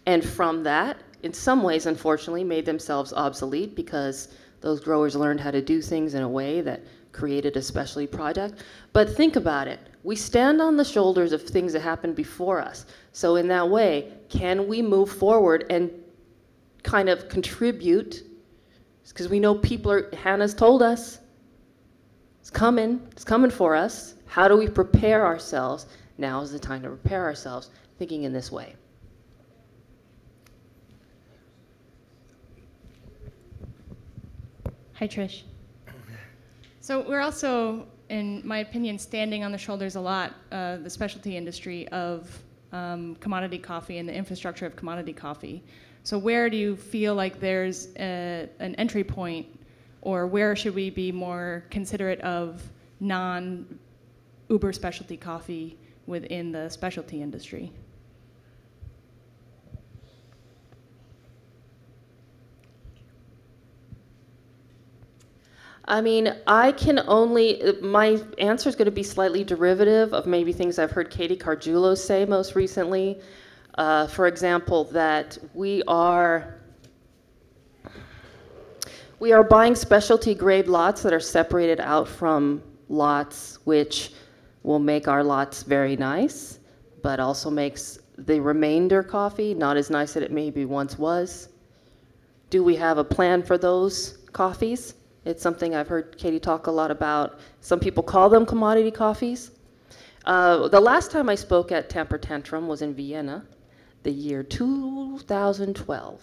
And 0.05 0.23
from 0.23 0.63
that, 0.65 0.99
in 1.27 1.33
some 1.33 1.65
ways, 1.65 1.87
unfortunately, 1.87 2.45
made 2.45 2.65
themselves 2.65 3.13
obsolete 3.13 3.75
because 3.75 4.29
those 4.61 4.79
growers 4.79 5.17
learned 5.17 5.41
how 5.41 5.51
to 5.51 5.61
do 5.61 5.83
things 5.83 6.15
in 6.15 6.23
a 6.23 6.29
way 6.29 6.61
that 6.61 6.85
created 7.11 7.57
a 7.57 7.63
specialty 7.63 8.07
product. 8.07 8.63
But 8.93 9.11
think 9.11 9.35
about 9.35 9.67
it. 9.67 9.81
We 10.05 10.15
stand 10.15 10.63
on 10.63 10.77
the 10.77 10.85
shoulders 10.85 11.33
of 11.33 11.43
things 11.43 11.73
that 11.73 11.81
happened 11.81 12.15
before 12.15 12.63
us. 12.63 12.87
So 13.11 13.35
in 13.35 13.49
that 13.49 13.69
way, 13.69 14.13
can 14.29 14.69
we 14.69 14.81
move 14.81 15.11
forward 15.11 15.67
and 15.69 15.91
kind 16.85 17.09
of 17.09 17.29
contribute? 17.29 18.23
Because 19.09 19.29
we 19.29 19.41
know 19.41 19.57
people 19.57 19.91
are, 19.91 20.15
Hannah's 20.15 20.55
told 20.55 20.81
us, 20.81 21.19
it's 22.41 22.51
coming, 22.51 23.05
it's 23.11 23.25
coming 23.25 23.51
for 23.51 23.75
us. 23.75 24.15
How 24.27 24.47
do 24.47 24.57
we 24.57 24.69
prepare 24.69 25.27
ourselves? 25.27 25.87
Now 26.19 26.41
is 26.41 26.53
the 26.53 26.61
time 26.61 26.83
to 26.83 26.89
prepare 26.89 27.25
ourselves, 27.25 27.71
thinking 27.99 28.23
in 28.23 28.33
this 28.33 28.53
way. 28.53 28.77
Hi, 34.99 35.07
Trish. 35.07 35.43
So 36.81 37.07
we're 37.07 37.21
also, 37.21 37.87
in 38.09 38.41
my 38.47 38.61
opinion, 38.61 38.99
standing 38.99 39.45
on 39.45 39.53
the 39.53 39.59
shoulders 39.59 39.95
a 39.95 40.01
lot, 40.01 40.33
uh, 40.51 40.79
the 40.79 40.89
specialty 40.89 41.37
industry 41.37 41.87
of 41.89 42.31
um, 42.73 43.15
commodity 43.17 43.59
coffee 43.59 43.99
and 43.99 44.09
the 44.09 44.15
infrastructure 44.15 44.65
of 44.65 44.75
commodity 44.75 45.13
coffee. 45.13 45.63
So 46.03 46.17
where 46.17 46.49
do 46.49 46.57
you 46.57 46.77
feel 46.77 47.15
like 47.15 47.41
there's 47.41 47.89
a, 47.99 48.49
an 48.59 48.75
entry 48.77 49.05
point, 49.05 49.47
or 50.01 50.27
where 50.27 50.57
should 50.57 50.75
we 50.75 50.89
be 50.89 51.13
more 51.13 51.65
considerate 51.69 52.23
of 52.23 52.63
non-uber 53.01 54.73
specialty 54.73 55.19
coffee 55.19 55.77
within 56.07 56.53
the 56.53 56.71
specialty 56.71 57.21
industry? 57.21 57.71
I 65.89 66.01
mean, 66.01 66.35
I 66.49 66.73
can 66.73 67.01
only, 67.07 67.63
my 67.81 68.21
answer 68.39 68.69
is 68.69 68.75
going 68.75 68.87
to 68.87 68.91
be 68.91 69.05
slightly 69.05 69.45
derivative 69.45 70.13
of 70.13 70.27
maybe 70.27 70.53
things 70.53 70.81
I've 70.81 70.91
heard 70.91 71.11
Katie 71.11 71.37
Carguilo 71.37 71.97
say 71.97 72.25
most 72.25 72.57
recently. 72.57 73.21
Uh, 73.79 74.09
for 74.09 74.27
example, 74.27 74.85
that 74.85 75.39
we 75.55 75.85
are, 75.87 76.57
we 79.21 79.33
are 79.33 79.45
buying 79.45 79.77
specialty 79.77 80.35
grade 80.35 80.67
lots 80.67 81.03
that 81.03 81.13
are 81.13 81.21
separated 81.21 81.79
out 81.79 82.09
from 82.09 82.63
lots 82.89 83.61
which 83.65 84.13
will 84.65 84.81
make 84.81 85.07
our 85.07 85.23
lots 85.23 85.63
very 85.63 85.95
nice, 85.95 86.59
but 87.03 87.21
also 87.21 87.49
makes 87.49 88.01
the 88.19 88.41
remainder 88.41 89.05
coffee 89.05 89.55
not 89.55 89.77
as 89.77 89.89
nice 89.89 90.17
as 90.17 90.25
it 90.25 90.33
maybe 90.33 90.65
once 90.65 90.99
was. 90.99 91.51
Do 92.51 92.65
we 92.65 92.75
have 92.75 92.99
a 92.99 93.05
plan 93.05 93.43
for 93.45 93.57
those 93.57 94.19
coffees? 94.33 94.95
It's 95.27 95.43
something 95.43 95.75
I've 95.75 95.89
heard 95.89 96.17
Katie 96.17 96.39
talk 96.39 96.69
a 96.69 96.71
lot 96.71 96.93
about. 96.93 97.41
Some 97.61 97.81
people 97.81 98.05
call 98.05 98.29
them 98.29 98.47
commodity 98.47 98.93
coffees. 98.93 99.51
Uh, 100.25 100.69
the 100.69 100.79
last 100.79 101.11
time 101.11 101.29
I 101.29 101.35
spoke 101.35 101.73
at 101.73 101.91
Tamper 101.91 102.17
Tantrum 102.17 102.69
was 102.69 102.81
in 102.81 102.95
Vienna, 102.95 103.45
the 104.05 104.13
year 104.13 104.45
2012. 104.45 106.23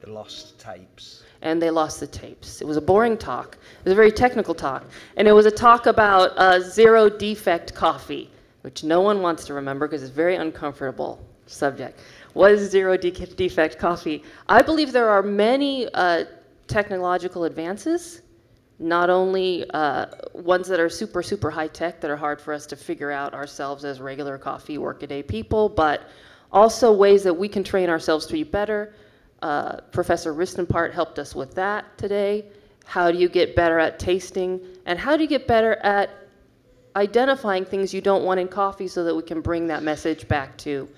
The 0.00 0.10
lost 0.10 0.58
tapes. 0.58 1.24
And 1.42 1.60
they 1.60 1.68
lost 1.68 2.00
the 2.00 2.06
tapes. 2.06 2.62
It 2.62 2.66
was 2.66 2.78
a 2.78 2.80
boring 2.80 3.18
talk. 3.18 3.58
It 3.80 3.84
was 3.84 3.92
a 3.92 3.96
very 3.96 4.10
technical 4.10 4.54
talk. 4.54 4.86
And 5.18 5.28
it 5.28 5.32
was 5.32 5.44
a 5.44 5.50
talk 5.50 5.84
about 5.84 6.30
uh, 6.38 6.60
zero 6.60 7.10
defect 7.10 7.74
coffee, 7.74 8.30
which 8.62 8.82
no 8.82 9.02
one 9.02 9.20
wants 9.20 9.44
to 9.44 9.52
remember 9.52 9.86
because 9.86 10.02
it's 10.02 10.10
a 10.10 10.14
very 10.14 10.36
uncomfortable 10.36 11.22
subject. 11.44 12.00
What 12.32 12.52
is 12.52 12.70
zero 12.70 12.96
de- 12.96 13.10
defect 13.10 13.78
coffee? 13.78 14.22
I 14.48 14.62
believe 14.62 14.92
there 14.92 15.10
are 15.10 15.22
many 15.22 15.86
uh, 15.92 16.24
technological 16.66 17.44
advances 17.44 18.22
not 18.78 19.10
only 19.10 19.68
uh, 19.70 20.06
ones 20.34 20.68
that 20.68 20.78
are 20.78 20.88
super, 20.88 21.22
super 21.22 21.50
high 21.50 21.66
tech 21.66 22.00
that 22.00 22.10
are 22.10 22.16
hard 22.16 22.40
for 22.40 22.52
us 22.52 22.64
to 22.66 22.76
figure 22.76 23.10
out 23.10 23.34
ourselves 23.34 23.84
as 23.84 24.00
regular 24.00 24.38
coffee 24.38 24.78
workaday 24.78 25.22
people, 25.22 25.68
but 25.68 26.08
also 26.52 26.92
ways 26.92 27.22
that 27.24 27.34
we 27.34 27.48
can 27.48 27.64
train 27.64 27.90
ourselves 27.90 28.24
to 28.26 28.32
be 28.32 28.44
better. 28.44 28.94
Uh, 29.42 29.80
Professor 29.92 30.32
Ristenpart 30.32 30.92
helped 30.92 31.18
us 31.18 31.34
with 31.34 31.54
that 31.54 31.98
today. 31.98 32.46
How 32.84 33.10
do 33.10 33.18
you 33.18 33.28
get 33.28 33.56
better 33.56 33.78
at 33.78 33.98
tasting? 33.98 34.60
And 34.86 34.98
how 34.98 35.16
do 35.16 35.22
you 35.22 35.28
get 35.28 35.46
better 35.46 35.74
at 35.82 36.10
identifying 36.96 37.64
things 37.64 37.92
you 37.92 38.00
don't 38.00 38.24
want 38.24 38.40
in 38.40 38.48
coffee 38.48 38.88
so 38.88 39.04
that 39.04 39.14
we 39.14 39.22
can 39.22 39.40
bring 39.40 39.66
that 39.66 39.82
message 39.82 40.26
back 40.28 40.56
to 40.58 40.88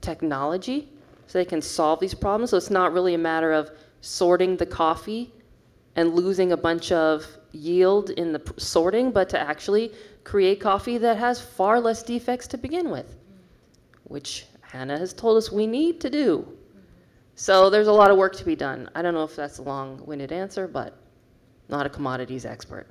technology 0.00 0.88
so 1.26 1.38
they 1.38 1.44
can 1.44 1.60
solve 1.60 1.98
these 2.00 2.14
problems? 2.14 2.50
So 2.50 2.56
it's 2.56 2.70
not 2.70 2.92
really 2.92 3.14
a 3.14 3.18
matter 3.18 3.52
of 3.52 3.70
sorting 4.00 4.56
the 4.56 4.66
coffee 4.66 5.32
and 5.96 6.14
losing 6.14 6.52
a 6.52 6.56
bunch 6.56 6.92
of 6.92 7.26
yield 7.52 8.10
in 8.10 8.32
the 8.32 8.42
sorting, 8.56 9.10
but 9.10 9.28
to 9.28 9.38
actually 9.38 9.92
create 10.24 10.60
coffee 10.60 10.98
that 10.98 11.16
has 11.16 11.40
far 11.40 11.80
less 11.80 12.02
defects 12.02 12.46
to 12.48 12.58
begin 12.58 12.90
with, 12.90 13.16
which 14.04 14.46
Hannah 14.60 14.98
has 14.98 15.12
told 15.12 15.36
us 15.36 15.52
we 15.52 15.66
need 15.66 16.00
to 16.00 16.10
do. 16.10 16.46
So 17.36 17.70
there's 17.70 17.88
a 17.88 17.92
lot 17.92 18.10
of 18.10 18.16
work 18.16 18.34
to 18.36 18.44
be 18.44 18.56
done. 18.56 18.88
I 18.94 19.02
don't 19.02 19.14
know 19.14 19.24
if 19.24 19.36
that's 19.36 19.58
a 19.58 19.62
long-winded 19.62 20.32
answer, 20.32 20.66
but 20.66 20.96
not 21.68 21.86
a 21.86 21.88
commodities 21.88 22.44
expert. 22.44 22.86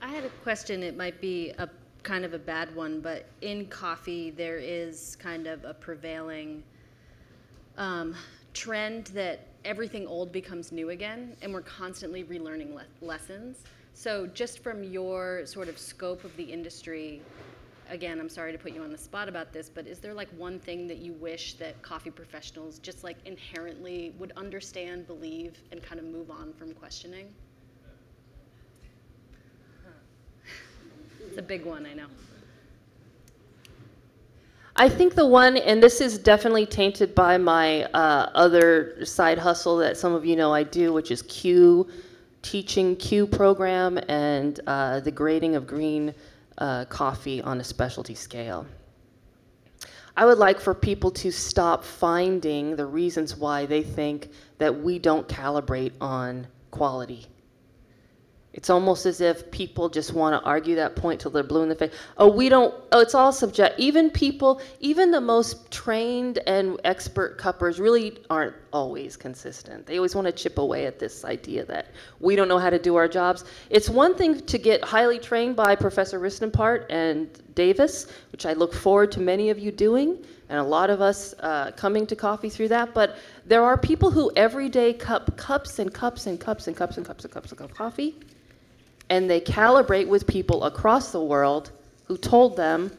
I 0.00 0.08
had 0.08 0.24
a 0.24 0.30
question. 0.42 0.82
It 0.82 0.96
might 0.96 1.20
be 1.20 1.50
a 1.58 1.68
kind 2.02 2.24
of 2.24 2.34
a 2.34 2.38
bad 2.38 2.74
one, 2.74 3.00
but 3.00 3.26
in 3.42 3.66
coffee 3.66 4.30
there 4.30 4.58
is 4.58 5.16
kind 5.20 5.46
of 5.46 5.64
a 5.64 5.74
prevailing 5.74 6.62
um, 7.76 8.14
trend 8.52 9.06
that 9.08 9.46
everything 9.64 10.06
old 10.06 10.32
becomes 10.32 10.72
new 10.72 10.90
again, 10.90 11.36
and 11.42 11.52
we're 11.52 11.60
constantly 11.62 12.24
relearning 12.24 12.74
le- 12.74 12.84
lessons. 13.00 13.58
So, 13.94 14.26
just 14.26 14.60
from 14.60 14.82
your 14.82 15.44
sort 15.46 15.68
of 15.68 15.78
scope 15.78 16.24
of 16.24 16.34
the 16.36 16.44
industry, 16.44 17.20
again, 17.90 18.20
I'm 18.20 18.28
sorry 18.28 18.52
to 18.52 18.58
put 18.58 18.72
you 18.72 18.82
on 18.82 18.90
the 18.92 18.98
spot 18.98 19.28
about 19.28 19.52
this, 19.52 19.68
but 19.68 19.86
is 19.86 19.98
there 19.98 20.14
like 20.14 20.28
one 20.38 20.58
thing 20.58 20.86
that 20.86 20.98
you 20.98 21.12
wish 21.14 21.54
that 21.54 21.80
coffee 21.82 22.10
professionals 22.10 22.78
just 22.78 23.04
like 23.04 23.16
inherently 23.26 24.14
would 24.18 24.32
understand, 24.36 25.06
believe, 25.06 25.60
and 25.72 25.82
kind 25.82 25.98
of 25.98 26.06
move 26.06 26.30
on 26.30 26.52
from 26.54 26.72
questioning? 26.72 27.28
It's 31.28 31.38
a 31.38 31.42
big 31.42 31.64
one, 31.64 31.86
I 31.86 31.92
know. 31.92 32.06
I 34.80 34.88
think 34.88 35.14
the 35.14 35.26
one, 35.26 35.58
and 35.58 35.82
this 35.82 36.00
is 36.00 36.16
definitely 36.16 36.64
tainted 36.64 37.14
by 37.14 37.36
my 37.36 37.84
uh, 37.92 38.30
other 38.34 39.04
side 39.04 39.36
hustle 39.36 39.76
that 39.76 39.98
some 39.98 40.14
of 40.14 40.24
you 40.24 40.36
know 40.36 40.54
I 40.54 40.62
do, 40.62 40.94
which 40.94 41.10
is 41.10 41.20
Q, 41.20 41.86
teaching 42.40 42.96
Q 42.96 43.26
program 43.26 43.98
and 44.08 44.58
uh, 44.66 45.00
the 45.00 45.10
grading 45.10 45.54
of 45.54 45.66
green 45.66 46.14
uh, 46.56 46.86
coffee 46.86 47.42
on 47.42 47.60
a 47.60 47.64
specialty 47.64 48.14
scale. 48.14 48.64
I 50.16 50.24
would 50.24 50.38
like 50.38 50.58
for 50.58 50.72
people 50.72 51.10
to 51.10 51.30
stop 51.30 51.84
finding 51.84 52.74
the 52.74 52.86
reasons 52.86 53.36
why 53.36 53.66
they 53.66 53.82
think 53.82 54.30
that 54.56 54.74
we 54.80 54.98
don't 54.98 55.28
calibrate 55.28 55.92
on 56.00 56.46
quality 56.70 57.26
it's 58.52 58.68
almost 58.68 59.06
as 59.06 59.20
if 59.20 59.50
people 59.50 59.88
just 59.88 60.12
want 60.12 60.40
to 60.40 60.46
argue 60.46 60.74
that 60.76 60.96
point 60.96 61.20
till 61.20 61.30
they're 61.30 61.42
blue 61.42 61.62
in 61.62 61.68
the 61.68 61.74
face. 61.74 61.92
Oh, 62.16 62.30
we 62.30 62.48
don't, 62.48 62.74
oh, 62.90 63.00
it's 63.00 63.14
all 63.14 63.32
subject. 63.32 63.78
Even 63.78 64.10
people, 64.10 64.60
even 64.80 65.12
the 65.12 65.20
most 65.20 65.70
trained 65.70 66.38
and 66.46 66.80
expert 66.84 67.38
cuppers 67.38 67.78
really 67.78 68.18
aren't 68.28 68.56
always 68.72 69.16
consistent. 69.16 69.86
They 69.86 69.96
always 69.96 70.14
want 70.14 70.26
to 70.26 70.32
chip 70.32 70.58
away 70.58 70.86
at 70.86 70.98
this 70.98 71.24
idea 71.24 71.64
that 71.66 71.86
we 72.20 72.36
don't 72.36 72.48
know 72.48 72.58
how 72.58 72.70
to 72.70 72.78
do 72.78 72.96
our 72.96 73.08
jobs. 73.08 73.44
It's 73.70 73.88
one 73.88 74.14
thing 74.14 74.40
to 74.40 74.58
get 74.58 74.82
highly 74.84 75.18
trained 75.18 75.56
by 75.56 75.74
Professor 75.76 76.18
Ristenpart 76.18 76.86
and 76.90 77.28
Davis, 77.54 78.06
which 78.32 78.46
I 78.46 78.52
look 78.52 78.72
forward 78.72 79.12
to 79.12 79.20
many 79.20 79.50
of 79.50 79.58
you 79.58 79.70
doing, 79.70 80.18
and 80.48 80.58
a 80.58 80.64
lot 80.64 80.90
of 80.90 81.00
us 81.00 81.34
uh, 81.40 81.72
coming 81.72 82.06
to 82.06 82.16
coffee 82.16 82.48
through 82.48 82.68
that. 82.68 82.94
But 82.94 83.16
there 83.46 83.64
are 83.64 83.76
people 83.76 84.10
who 84.10 84.32
every 84.36 84.68
day 84.68 84.92
cup 84.92 85.36
cups 85.36 85.78
and 85.78 85.92
cups 85.92 86.26
and 86.26 86.38
cups 86.40 86.66
and 86.66 86.76
cups 86.76 86.96
and 86.96 87.06
cups 87.06 87.24
and 87.24 87.32
cups 87.32 87.52
of 87.52 87.74
coffee 87.74 88.16
and 89.10 89.28
they 89.28 89.40
calibrate 89.40 90.06
with 90.06 90.26
people 90.26 90.64
across 90.64 91.10
the 91.10 91.22
world 91.22 91.72
who 92.04 92.16
told 92.16 92.56
them 92.56 92.90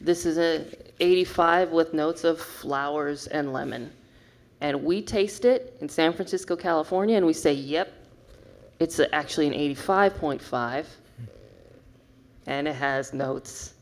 this 0.00 0.26
is 0.26 0.36
an 0.36 0.66
85 0.98 1.70
with 1.70 1.94
notes 1.94 2.24
of 2.24 2.40
flowers 2.40 3.28
and 3.28 3.52
lemon. 3.52 3.90
And 4.60 4.84
we 4.84 5.02
taste 5.02 5.44
it 5.44 5.76
in 5.80 5.88
San 5.88 6.12
Francisco, 6.12 6.54
California, 6.54 7.16
and 7.16 7.24
we 7.24 7.32
say, 7.32 7.52
yep, 7.52 7.92
it's 8.78 9.00
actually 9.12 9.46
an 9.46 9.74
85.5, 9.74 10.86
and 12.46 12.68
it 12.68 12.74
has 12.74 13.12
notes 13.12 13.74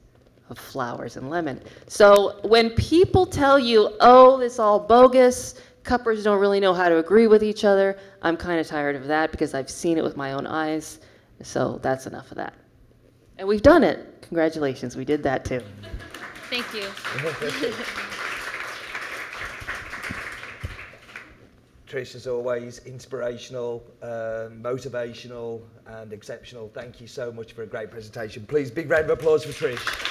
of 0.51 0.59
flowers 0.59 1.17
and 1.17 1.31
lemon. 1.31 1.61
So 1.87 2.41
when 2.43 2.71
people 2.71 3.27
tell 3.27 3.59
you, 3.59 3.91
oh, 4.01 4.39
this 4.39 4.59
all 4.59 4.81
bogus, 4.81 5.61
cuppers 5.85 6.25
don't 6.25 6.41
really 6.41 6.61
know 6.61 6.75
how 6.75 6.89
to 6.89 6.99
agree 6.99 7.27
with 7.27 7.43
each 7.43 7.65
other, 7.65 7.99
I'm 8.23 8.37
kind 8.37 8.61
of 8.61 8.67
tired 8.67 8.97
of 8.97 9.07
that 9.07 9.31
because 9.31 9.55
I've 9.55 9.71
seen 9.71 9.99
it 9.99 10.05
with 10.05 10.17
my 10.17 10.33
own 10.33 10.47
eyes. 10.47 11.01
So 11.43 11.79
that's 11.83 12.07
enough 12.07 12.31
of 12.31 12.37
that. 12.37 12.55
And 13.39 13.47
we've 13.47 13.63
done 13.63 13.85
it. 13.85 14.23
Congratulations, 14.23 14.97
we 14.97 15.05
did 15.05 15.23
that 15.23 15.45
too. 15.45 15.63
Thank 16.51 16.73
you. 16.75 16.89
Trish, 21.89 22.15
as 22.15 22.27
always, 22.27 22.81
inspirational, 22.85 23.83
uh, 24.03 24.49
motivational, 24.51 25.63
and 25.87 26.13
exceptional. 26.13 26.71
Thank 26.75 27.01
you 27.01 27.07
so 27.07 27.33
much 27.33 27.53
for 27.53 27.63
a 27.63 27.67
great 27.67 27.91
presentation. 27.91 28.45
Please, 28.47 28.71
big 28.71 28.91
round 28.91 29.05
of 29.05 29.11
applause 29.11 29.45
for 29.45 29.53
Trish. 29.53 30.08